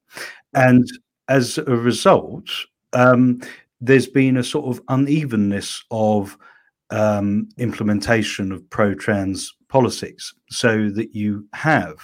[0.55, 0.89] and
[1.29, 2.51] as a result,
[2.95, 3.41] um,
[3.81, 6.37] there's been a sort of unevenness of
[6.91, 11.99] um, implementation of pro-trans policies, so that you have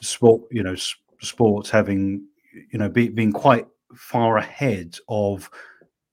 [0.00, 0.76] sport, you know,
[1.20, 2.24] sports having,
[2.72, 5.50] you know, be, being quite far ahead of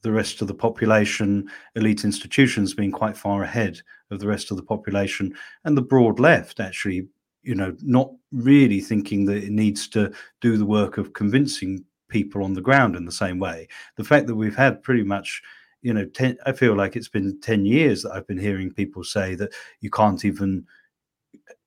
[0.04, 3.80] the rest of the population, elite institutions being quite far ahead
[4.10, 5.34] of the rest of the population,
[5.64, 7.08] and the broad left actually,
[7.44, 12.44] you know, not really thinking that it needs to do the work of convincing people
[12.44, 13.68] on the ground in the same way.
[13.96, 15.42] The fact that we've had pretty much,
[15.82, 19.04] you know, ten, I feel like it's been 10 years that I've been hearing people
[19.04, 20.66] say that you can't even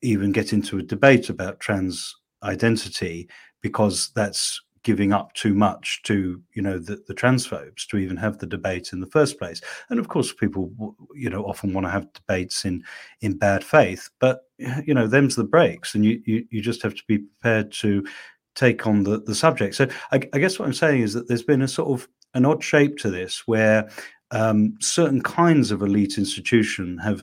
[0.02, 3.28] even get into a debate about trans identity
[3.62, 8.38] because that's giving up too much to you know the, the transphobes to even have
[8.38, 9.60] the debate in the first place.
[9.90, 10.70] And of course people
[11.14, 12.84] you know often want to have debates in
[13.22, 16.94] in bad faith but you know them's the breaks and you you, you just have
[16.94, 18.06] to be prepared to
[18.54, 19.74] take on the the subject.
[19.74, 22.44] So I, I guess what i'm saying is that there's been a sort of an
[22.44, 23.88] odd shape to this where
[24.30, 27.22] um, certain kinds of elite institution have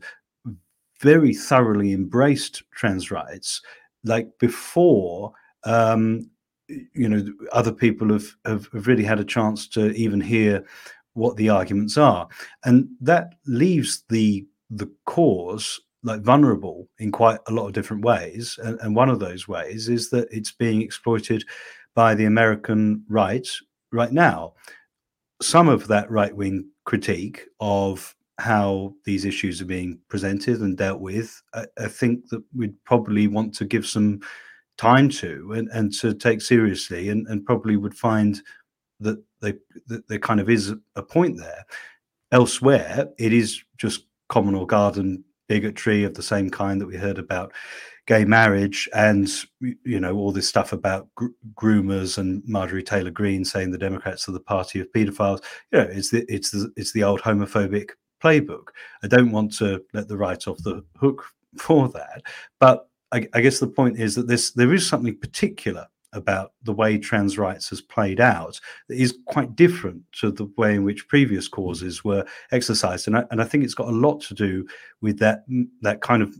[0.99, 3.61] very thoroughly embraced trans rights.
[4.03, 5.33] Like before
[5.63, 6.29] um,
[6.67, 10.65] you know other people have, have, really had a chance to even hear
[11.13, 12.27] what the arguments are.
[12.63, 18.57] And that leaves the the cause like vulnerable in quite a lot of different ways.
[18.63, 21.43] And, and one of those ways is that it's being exploited
[21.93, 23.47] by the american right
[23.91, 24.53] right now
[25.41, 31.41] some of that right-wing critique of how these issues are being presented and dealt with
[31.53, 34.21] I, I think that we'd probably want to give some
[34.77, 38.41] time to and, and to take seriously and, and probably would find
[38.99, 39.53] that they
[39.87, 41.65] that there kind of is a point there.
[42.31, 47.19] Elsewhere it is just common or garden bigotry of the same kind that we heard
[47.19, 47.51] about
[48.07, 49.29] gay marriage and
[49.59, 54.27] you know all this stuff about gr- groomers and Marjorie Taylor Greene saying the Democrats
[54.27, 55.43] are the party of paedophiles.
[55.71, 57.91] You know, it's the it's the it's the old homophobic
[58.23, 58.69] playbook.
[59.03, 61.25] I don't want to let the right off the hook
[61.57, 62.23] for that,
[62.59, 66.73] but I, I guess the point is that this there is something particular about the
[66.73, 71.07] way trans rights has played out that is quite different to the way in which
[71.07, 74.67] previous causes were exercised and I, and I think it's got a lot to do
[74.99, 75.45] with that
[75.81, 76.35] that kind of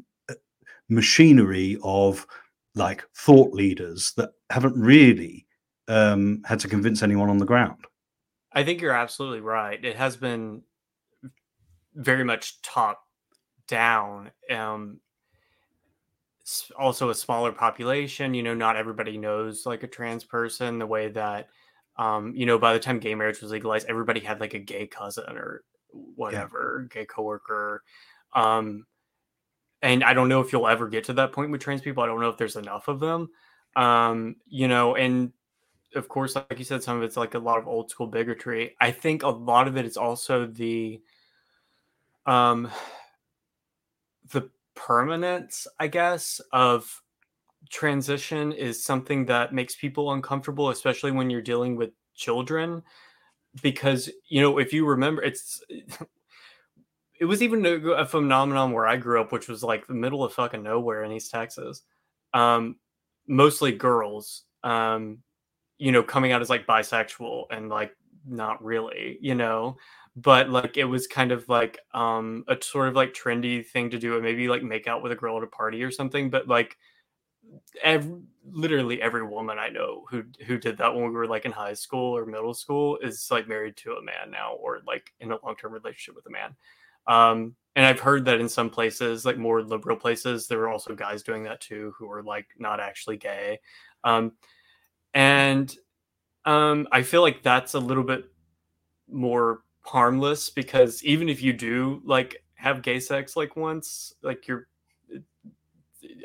[0.92, 2.28] machinery of
[2.76, 5.46] like thought leaders that haven't really
[5.88, 7.86] um, had to convince anyone on the ground
[8.54, 10.62] i think you're absolutely right it has been
[11.96, 13.02] very much top
[13.68, 15.00] down um,
[16.78, 18.34] also a smaller population.
[18.34, 21.48] You know, not everybody knows like a trans person the way that
[21.98, 24.88] um, you know, by the time gay marriage was legalized, everybody had like a gay
[24.88, 27.02] cousin or whatever, yeah.
[27.02, 27.84] gay coworker.
[28.34, 28.86] Um,
[29.82, 32.04] and I don't know if you'll ever get to that point with trans people.
[32.04, 33.30] I don't know if there's enough of them.
[33.76, 35.32] Um, you know, and
[35.96, 38.76] of course, like you said, some of it's like a lot of old school bigotry.
[38.80, 41.02] I think a lot of it is also the
[42.26, 42.70] um
[44.32, 47.02] the permanence, I guess, of
[47.70, 52.84] transition is something that makes people uncomfortable, especially when you're dealing with children.
[53.62, 55.64] Because, you know, if you remember, it's
[57.22, 60.24] it was even a, a phenomenon where I grew up, which was like the middle
[60.24, 61.84] of fucking nowhere in East Texas.
[62.34, 62.78] Um,
[63.28, 65.20] mostly girls, um,
[65.78, 67.96] you know, coming out as like bisexual and like
[68.28, 69.78] not really, you know
[70.18, 73.98] but like it was kind of like um a sort of like trendy thing to
[73.98, 76.50] do and maybe like make out with a girl at a party or something but
[76.50, 76.78] like
[77.84, 78.20] every,
[78.52, 81.74] literally every woman I know who who did that when we were like in high
[81.74, 85.38] school or middle school is like married to a man now or like in a
[85.44, 86.56] long term relationship with a man.
[87.08, 90.94] Um, and I've heard that in some places, like more liberal places, there were also
[90.94, 93.60] guys doing that too who were like not actually gay.
[94.04, 94.34] Um,
[95.14, 95.74] and
[96.46, 98.26] um, I feel like that's a little bit
[99.10, 104.68] more harmless because even if you do like have gay sex like once, like you're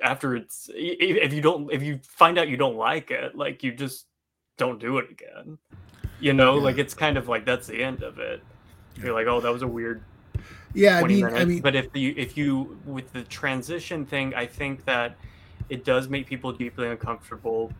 [0.02, 3.72] after it's if you don't if you find out you don't like it like you
[3.72, 4.06] just
[4.56, 5.58] don't do it again
[6.20, 6.62] you know yeah.
[6.62, 8.42] like it's kind of like that's the end of it
[8.96, 10.02] you're like oh that was a weird
[10.74, 11.40] yeah i mean minutes.
[11.40, 15.16] i mean but if you if you with the transition thing i think that
[15.68, 17.72] it does make people deeply uncomfortable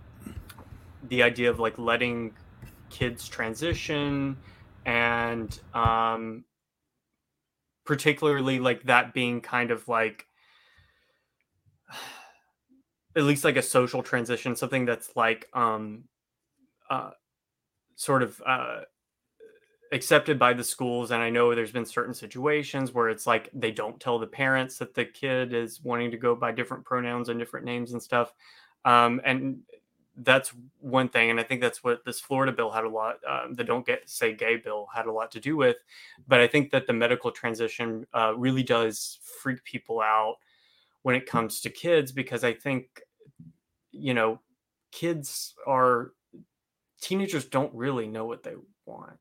[1.09, 2.33] the idea of like letting
[2.91, 4.37] kids transition
[4.85, 6.45] and um
[7.85, 10.27] particularly like that being kind of like
[13.17, 16.05] at least like a social transition, something that's like um
[16.91, 17.11] uh
[17.95, 18.81] sort of uh
[19.93, 23.71] accepted by the schools and i know there's been certain situations where it's like they
[23.71, 27.39] don't tell the parents that the kid is wanting to go by different pronouns and
[27.39, 28.35] different names and stuff.
[28.85, 29.61] Um, and
[30.21, 33.53] that's one thing and i think that's what this florida bill had a lot um,
[33.53, 35.77] the don't get say gay bill had a lot to do with.
[36.27, 40.37] But i think that the medical transition uh, really does freak people out
[41.07, 43.01] when it comes to kids because I think,
[43.93, 44.41] you know,
[44.91, 46.11] kids are
[47.01, 48.55] teenagers don't really know what they
[48.87, 49.17] want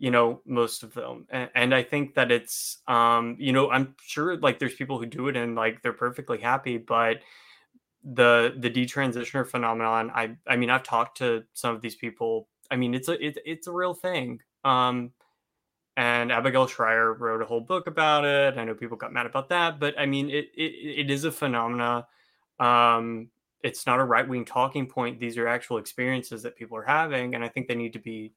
[0.00, 3.94] you know most of them and, and, i think that it's um you know i'm
[4.04, 7.18] sure like there's people who do it and like they're perfectly happy but
[8.02, 12.76] the the detransitioner phenomenon i i mean i've talked to some of these people i
[12.76, 15.12] mean it's a it, it's a real thing um
[15.96, 18.56] and Abigail Shrier wrote a whole book about it.
[18.56, 21.32] I know people got mad about that, but I mean, it it, it is a
[21.32, 22.06] phenomena.
[22.58, 23.28] Um,
[23.62, 25.20] it's not a right wing talking point.
[25.20, 28.32] These are actual experiences that people are having, and I think they need to be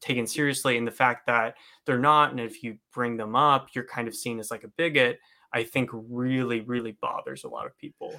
[0.00, 0.76] taken seriously.
[0.76, 1.54] And the fact that
[1.86, 4.68] they're not, and if you bring them up, you're kind of seen as like a
[4.68, 5.18] bigot.
[5.52, 8.14] I think really, really bothers a lot of people.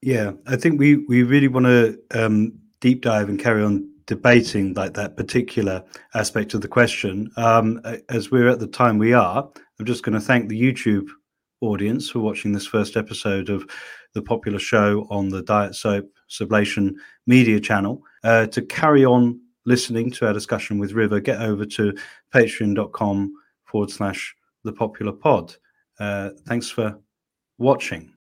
[0.00, 4.72] Yeah, I think we we really want to um, deep dive and carry on debating
[4.74, 7.30] like that particular aspect of the question.
[7.36, 9.48] Um, as we're at the time we are,
[9.78, 11.08] I'm just going to thank the YouTube
[11.60, 13.68] audience for watching this first episode of
[14.14, 16.94] the popular show on the Diet Soap Sublation
[17.26, 18.02] Media channel.
[18.24, 21.94] Uh, to carry on listening to our discussion with River, get over to
[22.34, 23.32] patreon.com
[23.64, 25.54] forward slash the popular pod.
[26.00, 26.98] Uh, thanks for
[27.58, 28.14] watching.